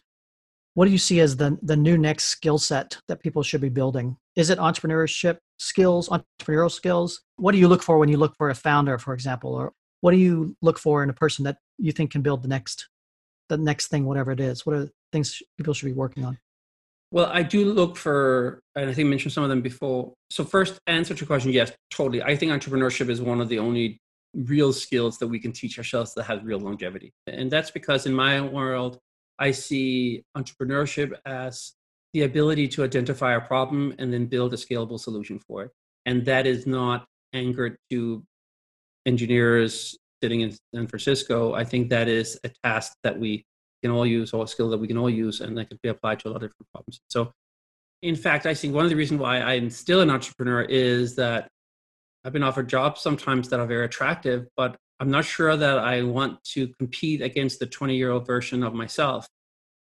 what 0.75 0.85
do 0.85 0.91
you 0.91 0.99
see 0.99 1.21
as 1.21 1.37
the, 1.37 1.59
the 1.63 1.77
new 1.77 1.97
next 1.97 2.25
skill 2.25 2.59
set 2.59 2.99
that 3.09 3.23
people 3.23 3.43
should 3.43 3.61
be 3.61 3.71
building? 3.71 4.17
Is 4.40 4.48
it 4.48 4.59
entrepreneurship 4.59 5.37
skills, 5.59 6.09
entrepreneurial 6.09 6.70
skills? 6.70 7.20
What 7.37 7.53
do 7.53 7.59
you 7.59 7.68
look 7.68 7.83
for 7.83 7.98
when 7.98 8.09
you 8.09 8.16
look 8.16 8.35
for 8.38 8.48
a 8.48 8.55
founder, 8.55 8.96
for 8.96 9.12
example? 9.12 9.53
Or 9.53 9.74
what 10.00 10.12
do 10.12 10.16
you 10.16 10.57
look 10.62 10.79
for 10.79 11.03
in 11.03 11.11
a 11.11 11.12
person 11.12 11.44
that 11.44 11.59
you 11.76 11.92
think 11.92 12.12
can 12.12 12.22
build 12.22 12.42
the 12.42 12.48
next 12.48 12.88
the 13.50 13.59
next 13.59 13.88
thing, 13.88 14.07
whatever 14.07 14.33
it 14.33 14.40
is? 14.40 14.64
What 14.64 14.76
are 14.76 14.88
things 15.12 15.42
people 15.59 15.74
should 15.74 15.85
be 15.85 15.92
working 15.92 16.24
on? 16.24 16.38
Well, 17.12 17.26
I 17.31 17.42
do 17.42 17.66
look 17.66 17.98
for, 17.98 18.62
and 18.76 18.88
I 18.88 18.94
think 18.94 19.07
I 19.07 19.11
mentioned 19.11 19.35
some 19.35 19.44
of 19.44 19.50
them 19.50 19.61
before. 19.61 20.14
So, 20.31 20.42
first, 20.42 20.79
answer 20.87 21.12
to 21.12 21.20
your 21.20 21.26
question, 21.26 21.53
yes, 21.53 21.72
totally. 21.90 22.22
I 22.22 22.35
think 22.35 22.50
entrepreneurship 22.50 23.11
is 23.11 23.20
one 23.20 23.42
of 23.42 23.50
the 23.50 23.59
only 23.59 24.00
real 24.35 24.72
skills 24.72 25.18
that 25.18 25.26
we 25.26 25.38
can 25.38 25.53
teach 25.53 25.76
ourselves 25.76 26.14
that 26.14 26.22
has 26.22 26.42
real 26.42 26.61
longevity. 26.61 27.12
And 27.26 27.50
that's 27.50 27.70
because 27.70 28.07
in 28.07 28.14
my 28.14 28.40
world, 28.40 29.00
I 29.38 29.50
see 29.50 30.24
entrepreneurship 30.35 31.12
as 31.26 31.72
the 32.12 32.23
ability 32.23 32.68
to 32.68 32.85
identify 32.85 33.35
a 33.35 33.40
problem 33.40 33.94
and 33.99 34.12
then 34.12 34.27
build 34.27 34.53
a 34.53 34.57
scalable 34.57 34.99
solution 34.99 35.38
for 35.38 35.64
it. 35.64 35.70
And 36.07 36.25
that 36.27 36.46
is 36.46 36.66
not 36.66 37.07
anchored 37.33 37.77
to 37.90 38.25
engineers 39.07 39.96
sitting 40.23 40.40
in 40.40 40.57
San 40.75 40.87
Francisco, 40.87 41.55
I 41.55 41.64
think 41.64 41.88
that 41.90 42.09
is 42.09 42.38
a 42.44 42.51
task 42.62 42.92
that 43.03 43.18
we 43.18 43.44
can 43.83 43.90
all 43.90 44.07
use 44.07 44.33
or 44.33 44.44
a 44.44 44.46
skill 44.46 44.68
that 44.70 44.79
we 44.79 44.87
can 44.87 44.99
all 44.99 45.09
use 45.09 45.40
and 45.40 45.57
that 45.57 45.70
could 45.70 45.81
be 45.83 45.88
applied 45.88 46.20
to 46.20 46.29
a 46.29 46.31
lot 46.31 46.42
of 46.42 46.51
different 46.51 46.68
problems. 46.73 47.01
So 47.09 47.33
in 48.03 48.16
fact, 48.16 48.46
I 48.46 48.55
think 48.55 48.75
one 48.75 48.85
of 48.85 48.90
the 48.90 48.96
reasons 48.96 49.20
why 49.20 49.40
I'm 49.40 49.70
still 49.70 50.01
an 50.01 50.11
entrepreneur 50.11 50.62
is 50.62 51.16
that 51.16 51.49
I've 52.25 52.33
been 52.33 52.42
offered 52.42 52.68
jobs 52.68 53.01
sometimes 53.01 53.49
that 53.49 53.61
are 53.61 53.66
very 53.66 53.87
attractive, 53.87 54.46
but 54.57 54.77
I'm 55.01 55.11
not 55.11 55.25
sure 55.25 55.57
that 55.57 55.79
I 55.79 56.03
want 56.03 56.42
to 56.53 56.68
compete 56.79 57.23
against 57.23 57.59
the 57.59 57.66
20 57.66 57.96
year 57.96 58.11
old 58.11 58.27
version 58.27 58.62
of 58.62 58.75
myself 58.75 59.27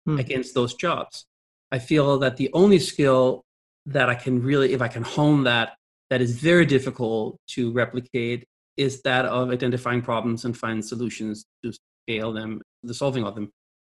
hmm. 0.07 0.19
against 0.19 0.55
those 0.55 0.75
jobs. 0.75 1.27
I 1.73 1.79
feel 1.79 2.19
that 2.19 2.37
the 2.37 2.51
only 2.53 2.79
skill 2.79 3.43
that 3.87 4.09
I 4.09 4.15
can 4.15 4.43
really, 4.43 4.75
if 4.75 4.83
I 4.83 4.89
can 4.89 5.03
hone 5.03 5.45
that, 5.45 5.75
that 6.11 6.21
is 6.21 6.39
very 6.39 6.67
difficult 6.67 7.39
to 7.49 7.73
replicate 7.73 8.45
is 8.77 9.03
that 9.03 9.25
of 9.25 9.51
identifying 9.51 10.03
problems 10.03 10.45
and 10.45 10.57
find 10.57 10.85
solutions 10.85 11.45
to 11.65 11.73
scale 12.07 12.33
them, 12.33 12.61
the 12.83 12.95
solving 12.95 13.25
of 13.25 13.35
them. 13.35 13.51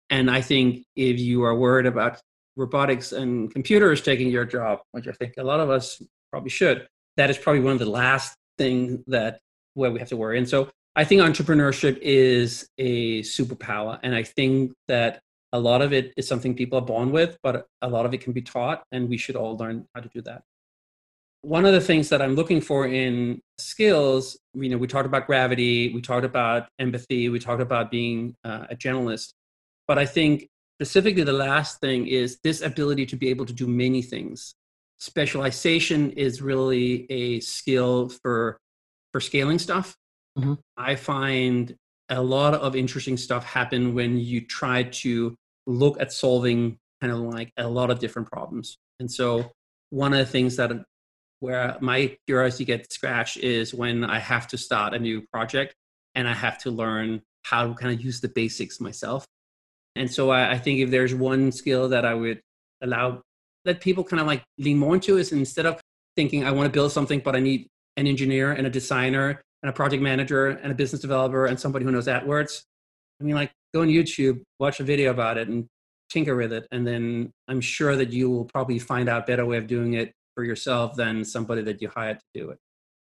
And 0.09 0.29
I 0.29 0.41
think 0.41 0.83
if 0.95 1.19
you 1.19 1.43
are 1.43 1.55
worried 1.55 1.87
about 1.87 2.21
robotics 2.55 3.11
and 3.11 3.51
computers 3.51 4.01
taking 4.01 4.29
your 4.29 4.45
job, 4.45 4.79
which 4.91 5.07
I 5.07 5.11
think 5.11 5.33
a 5.37 5.43
lot 5.43 5.59
of 5.59 5.71
us 5.71 6.01
probably 6.31 6.51
should, 6.51 6.87
that 7.17 7.31
is 7.31 7.37
probably 7.37 7.61
one 7.61 7.73
of 7.73 7.79
the 7.79 7.89
last 7.89 8.35
things 8.59 9.01
that 9.07 9.39
where 9.73 9.91
we 9.91 9.99
have 9.99 10.09
to 10.09 10.17
worry. 10.17 10.37
And 10.37 10.47
so 10.47 10.69
I 10.95 11.03
think 11.03 11.21
entrepreneurship 11.21 11.97
is 12.01 12.67
a 12.77 13.21
superpower. 13.21 13.99
And 14.03 14.13
I 14.13 14.21
think 14.21 14.73
that 14.87 15.19
a 15.53 15.59
lot 15.59 15.81
of 15.81 15.93
it 15.93 16.13
is 16.17 16.27
something 16.27 16.53
people 16.53 16.79
are 16.79 16.85
born 16.85 17.11
with, 17.11 17.37
but 17.41 17.67
a 17.81 17.87
lot 17.87 18.05
of 18.05 18.13
it 18.13 18.19
can 18.19 18.33
be 18.33 18.41
taught, 18.41 18.83
and 18.91 19.07
we 19.07 19.17
should 19.17 19.37
all 19.37 19.55
learn 19.55 19.85
how 19.95 20.01
to 20.01 20.09
do 20.09 20.21
that 20.23 20.43
one 21.43 21.65
of 21.65 21.73
the 21.73 21.81
things 21.81 22.07
that 22.07 22.21
I'm 22.21 22.35
looking 22.35 22.61
for 22.61 22.87
in 22.87 23.41
skills, 23.57 24.37
you 24.53 24.69
know, 24.69 24.77
we 24.77 24.87
talked 24.87 25.05
about 25.05 25.27
gravity, 25.27 25.93
we 25.93 26.01
talked 26.01 26.25
about 26.25 26.69
empathy, 26.79 27.27
we 27.27 27.37
talked 27.37 27.61
about 27.61 27.91
being 27.91 28.33
uh, 28.45 28.65
a 28.69 28.75
generalist, 28.75 29.33
but 29.85 29.99
I 29.99 30.05
think 30.05 30.47
specifically 30.77 31.23
the 31.23 31.33
last 31.33 31.81
thing 31.81 32.07
is 32.07 32.39
this 32.45 32.61
ability 32.61 33.05
to 33.07 33.17
be 33.17 33.27
able 33.27 33.45
to 33.45 33.53
do 33.53 33.67
many 33.67 34.01
things. 34.01 34.55
Specialization 34.99 36.11
is 36.11 36.41
really 36.41 37.11
a 37.11 37.41
skill 37.41 38.07
for 38.07 38.57
for 39.11 39.19
scaling 39.19 39.59
stuff. 39.59 39.95
Mm-hmm. 40.39 40.53
I 40.77 40.95
find 40.95 41.75
a 42.07 42.21
lot 42.21 42.53
of 42.53 42.73
interesting 42.73 43.17
stuff 43.17 43.43
happen 43.43 43.93
when 43.93 44.17
you 44.17 44.41
try 44.41 44.83
to 44.83 45.35
look 45.67 45.99
at 45.99 46.11
solving 46.11 46.77
kind 47.01 47.11
of 47.11 47.19
like 47.19 47.51
a 47.57 47.67
lot 47.67 47.91
of 47.91 47.99
different 47.99 48.31
problems. 48.31 48.77
And 48.99 49.11
so 49.11 49.51
one 49.89 50.13
of 50.13 50.19
the 50.19 50.25
things 50.25 50.55
that 50.57 50.71
where 51.39 51.77
my 51.81 52.15
curiosity 52.25 52.65
gets 52.65 52.95
scratched 52.95 53.37
is 53.37 53.73
when 53.73 54.03
I 54.05 54.19
have 54.19 54.47
to 54.47 54.57
start 54.57 54.93
a 54.93 54.99
new 54.99 55.21
project 55.33 55.75
and 56.15 56.27
I 56.27 56.33
have 56.33 56.57
to 56.59 56.71
learn 56.71 57.21
how 57.43 57.67
to 57.67 57.73
kind 57.73 57.93
of 57.93 58.01
use 58.01 58.21
the 58.21 58.29
basics 58.29 58.79
myself. 58.79 59.25
And 59.95 60.09
so 60.09 60.31
I, 60.31 60.51
I 60.51 60.57
think 60.57 60.79
if 60.79 60.89
there's 60.89 61.13
one 61.13 61.51
skill 61.51 61.89
that 61.89 62.05
I 62.05 62.13
would 62.13 62.39
allow 62.81 63.21
that 63.65 63.81
people 63.81 64.03
kind 64.03 64.21
of 64.21 64.27
like 64.27 64.43
lean 64.57 64.77
more 64.77 64.95
into 64.95 65.17
is 65.17 65.31
instead 65.31 65.65
of 65.65 65.81
thinking 66.15 66.45
I 66.45 66.51
want 66.51 66.67
to 66.67 66.71
build 66.71 66.91
something, 66.91 67.19
but 67.19 67.35
I 67.35 67.39
need 67.39 67.67
an 67.97 68.07
engineer 68.07 68.51
and 68.51 68.65
a 68.65 68.69
designer 68.69 69.41
and 69.61 69.69
a 69.69 69.73
project 69.73 70.01
manager 70.01 70.47
and 70.47 70.71
a 70.71 70.75
business 70.75 71.01
developer 71.01 71.45
and 71.45 71.59
somebody 71.59 71.85
who 71.85 71.91
knows 71.91 72.07
AdWords. 72.07 72.63
I 73.19 73.23
mean, 73.23 73.35
like 73.35 73.51
go 73.73 73.81
on 73.81 73.87
YouTube, 73.87 74.41
watch 74.59 74.79
a 74.79 74.83
video 74.83 75.11
about 75.11 75.37
it 75.37 75.47
and 75.47 75.65
tinker 76.09 76.35
with 76.35 76.53
it. 76.53 76.67
And 76.71 76.85
then 76.85 77.31
I'm 77.47 77.61
sure 77.61 77.95
that 77.95 78.11
you 78.11 78.29
will 78.29 78.45
probably 78.45 78.79
find 78.79 79.09
out 79.09 79.25
better 79.25 79.45
way 79.45 79.57
of 79.57 79.67
doing 79.67 79.93
it 79.93 80.13
for 80.35 80.43
yourself 80.43 80.95
than 80.95 81.23
somebody 81.25 81.61
that 81.63 81.81
you 81.81 81.89
hired 81.89 82.19
to 82.19 82.25
do 82.33 82.49
it. 82.49 82.57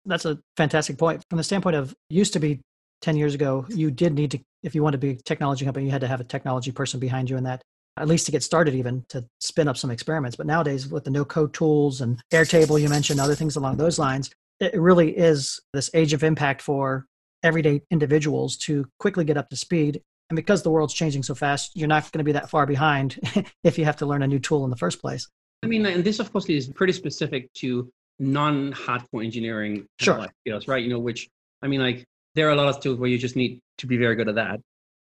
That's 0.05 0.25
a 0.25 0.39
fantastic 0.55 0.97
point. 0.97 1.23
From 1.29 1.37
the 1.37 1.43
standpoint 1.43 1.75
of 1.75 1.93
used 2.09 2.33
to 2.33 2.39
be 2.39 2.61
10 3.01 3.15
years 3.17 3.33
ago, 3.35 3.65
you 3.69 3.91
did 3.91 4.13
need 4.13 4.31
to, 4.31 4.39
if 4.63 4.73
you 4.73 4.83
want 4.83 4.93
to 4.93 4.97
be 4.97 5.11
a 5.11 5.15
technology 5.15 5.65
company, 5.65 5.85
you 5.85 5.91
had 5.91 6.01
to 6.01 6.07
have 6.07 6.21
a 6.21 6.25
technology 6.25 6.71
person 6.71 6.99
behind 6.99 7.29
you 7.29 7.37
in 7.37 7.43
that, 7.43 7.61
at 7.97 8.07
least 8.07 8.25
to 8.25 8.31
get 8.31 8.43
started, 8.43 8.73
even 8.75 9.03
to 9.09 9.25
spin 9.39 9.67
up 9.67 9.77
some 9.77 9.91
experiments. 9.91 10.35
But 10.37 10.47
nowadays, 10.47 10.87
with 10.87 11.03
the 11.03 11.11
no 11.11 11.25
code 11.25 11.53
tools 11.53 12.01
and 12.01 12.19
Airtable, 12.33 12.81
you 12.81 12.89
mentioned 12.89 13.19
other 13.19 13.35
things 13.35 13.55
along 13.55 13.77
those 13.77 13.99
lines, 13.99 14.29
it 14.59 14.79
really 14.79 15.15
is 15.15 15.59
this 15.73 15.89
age 15.93 16.13
of 16.13 16.23
impact 16.23 16.61
for 16.61 17.05
everyday 17.43 17.83
individuals 17.91 18.57
to 18.57 18.85
quickly 18.99 19.23
get 19.23 19.37
up 19.37 19.49
to 19.49 19.55
speed. 19.55 20.01
And 20.29 20.35
because 20.35 20.63
the 20.63 20.69
world's 20.69 20.93
changing 20.93 21.23
so 21.23 21.35
fast, 21.35 21.71
you're 21.75 21.87
not 21.87 22.11
going 22.11 22.19
to 22.19 22.23
be 22.23 22.33
that 22.33 22.49
far 22.49 22.65
behind 22.65 23.19
if 23.63 23.77
you 23.77 23.85
have 23.85 23.97
to 23.97 24.05
learn 24.05 24.23
a 24.23 24.27
new 24.27 24.39
tool 24.39 24.63
in 24.65 24.69
the 24.69 24.75
first 24.75 24.99
place. 24.99 25.27
I 25.63 25.67
mean, 25.67 25.85
and 25.85 26.03
this 26.03 26.19
of 26.19 26.31
course 26.31 26.47
is 26.49 26.67
pretty 26.67 26.93
specific 26.93 27.51
to 27.53 27.89
non-hardcore 28.19 29.23
engineering 29.23 29.87
sure. 29.99 30.27
skills, 30.41 30.67
right? 30.67 30.83
You 30.83 30.89
know, 30.89 30.99
which 30.99 31.29
I 31.61 31.67
mean, 31.67 31.81
like 31.81 32.05
there 32.35 32.47
are 32.47 32.51
a 32.51 32.55
lot 32.55 32.67
of 32.67 32.79
tools 32.79 32.99
where 32.99 33.09
you 33.09 33.17
just 33.17 33.35
need 33.35 33.59
to 33.79 33.87
be 33.87 33.97
very 33.97 34.15
good 34.15 34.29
at 34.29 34.35
that. 34.35 34.59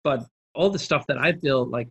But 0.03 0.25
all 0.53 0.69
the 0.69 0.79
stuff 0.79 1.05
that 1.07 1.17
I've 1.17 1.41
built, 1.41 1.69
like 1.69 1.89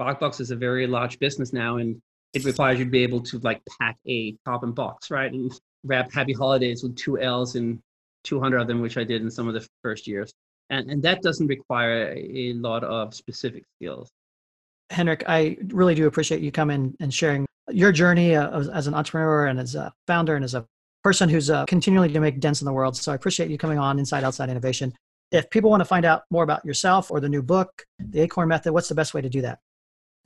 BarkBox 0.00 0.40
is 0.40 0.50
a 0.50 0.56
very 0.56 0.86
large 0.86 1.18
business 1.18 1.52
now, 1.52 1.76
and 1.76 2.00
it 2.32 2.44
requires 2.44 2.78
you 2.78 2.84
to 2.84 2.90
be 2.90 3.02
able 3.02 3.20
to 3.24 3.38
like 3.40 3.60
pack 3.78 3.96
a 4.06 4.36
carbon 4.46 4.72
box, 4.72 5.10
right? 5.10 5.30
And 5.30 5.52
wrap 5.84 6.12
Happy 6.12 6.32
Holidays 6.32 6.82
with 6.82 6.96
two 6.96 7.18
L's 7.18 7.56
and 7.56 7.80
200 8.24 8.58
of 8.58 8.66
them, 8.66 8.80
which 8.80 8.96
I 8.96 9.04
did 9.04 9.22
in 9.22 9.30
some 9.30 9.48
of 9.48 9.54
the 9.54 9.66
first 9.82 10.06
years. 10.06 10.32
And, 10.70 10.90
and 10.90 11.02
that 11.02 11.22
doesn't 11.22 11.48
require 11.48 12.14
a 12.16 12.52
lot 12.54 12.84
of 12.84 13.14
specific 13.14 13.64
skills. 13.76 14.08
Henrik, 14.90 15.24
I 15.26 15.56
really 15.68 15.94
do 15.94 16.06
appreciate 16.06 16.40
you 16.40 16.50
coming 16.50 16.94
and 17.00 17.12
sharing 17.12 17.46
your 17.70 17.92
journey 17.92 18.34
uh, 18.34 18.60
as, 18.72 18.86
an 18.86 18.94
entrepreneur 18.94 19.46
and 19.46 19.60
as 19.60 19.74
a 19.74 19.92
founder 20.06 20.34
and 20.34 20.44
as 20.44 20.54
a 20.54 20.64
person 21.02 21.28
who's 21.28 21.50
uh, 21.50 21.64
continually 21.66 22.12
to 22.12 22.20
make 22.20 22.40
dents 22.40 22.60
in 22.60 22.64
the 22.64 22.72
world. 22.72 22.96
So 22.96 23.12
I 23.12 23.14
appreciate 23.14 23.50
you 23.50 23.58
coming 23.58 23.78
on 23.78 23.98
Inside 23.98 24.24
Outside 24.24 24.50
Innovation. 24.50 24.92
If 25.32 25.48
people 25.50 25.70
want 25.70 25.80
to 25.80 25.84
find 25.84 26.04
out 26.04 26.22
more 26.30 26.42
about 26.42 26.64
yourself 26.64 27.10
or 27.10 27.20
the 27.20 27.28
new 27.28 27.42
book, 27.42 27.84
the 27.98 28.20
Acorn 28.20 28.48
Method, 28.48 28.72
what's 28.72 28.88
the 28.88 28.94
best 28.94 29.14
way 29.14 29.20
to 29.20 29.28
do 29.28 29.42
that? 29.42 29.60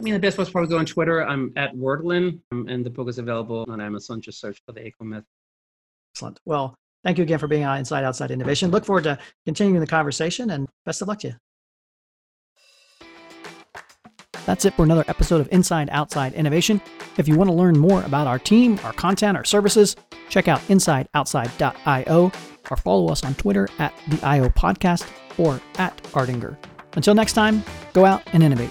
I 0.00 0.02
mean, 0.02 0.14
the 0.14 0.20
best 0.20 0.38
way 0.38 0.42
is 0.42 0.50
probably 0.50 0.70
go 0.70 0.78
on 0.78 0.86
Twitter. 0.86 1.24
I'm 1.24 1.52
at 1.56 1.74
Werdelin, 1.74 2.40
um, 2.50 2.66
and 2.68 2.84
the 2.84 2.90
book 2.90 3.08
is 3.08 3.18
available 3.18 3.64
on 3.68 3.80
Amazon. 3.80 4.20
Just 4.20 4.40
search 4.40 4.60
for 4.66 4.72
the 4.72 4.84
Acorn 4.84 5.10
Method. 5.10 5.26
Excellent. 6.14 6.40
Well, 6.44 6.74
thank 7.04 7.18
you 7.18 7.22
again 7.22 7.38
for 7.38 7.46
being 7.46 7.64
on 7.64 7.78
Inside 7.78 8.02
Outside 8.04 8.30
Innovation. 8.30 8.70
Look 8.70 8.84
forward 8.84 9.04
to 9.04 9.18
continuing 9.44 9.80
the 9.80 9.86
conversation, 9.86 10.50
and 10.50 10.68
best 10.84 11.02
of 11.02 11.08
luck 11.08 11.20
to 11.20 11.28
you. 11.28 11.34
That's 14.46 14.64
it 14.64 14.74
for 14.74 14.84
another 14.84 15.04
episode 15.08 15.40
of 15.40 15.48
Inside 15.52 15.88
Outside 15.90 16.34
Innovation. 16.34 16.80
If 17.16 17.28
you 17.28 17.36
want 17.36 17.48
to 17.48 17.54
learn 17.54 17.78
more 17.78 18.02
about 18.02 18.26
our 18.26 18.38
team, 18.38 18.78
our 18.84 18.92
content, 18.92 19.36
our 19.36 19.44
services, 19.44 19.96
check 20.28 20.48
out 20.48 20.60
insideoutside.io 20.62 22.32
or 22.70 22.76
follow 22.76 23.08
us 23.08 23.24
on 23.24 23.34
Twitter 23.34 23.68
at 23.78 23.94
the 24.08 24.24
IO 24.26 24.48
Podcast 24.48 25.08
or 25.38 25.60
at 25.78 25.96
Ardinger. 26.12 26.56
Until 26.94 27.14
next 27.14 27.32
time, 27.32 27.64
go 27.92 28.04
out 28.04 28.22
and 28.32 28.42
innovate. 28.42 28.70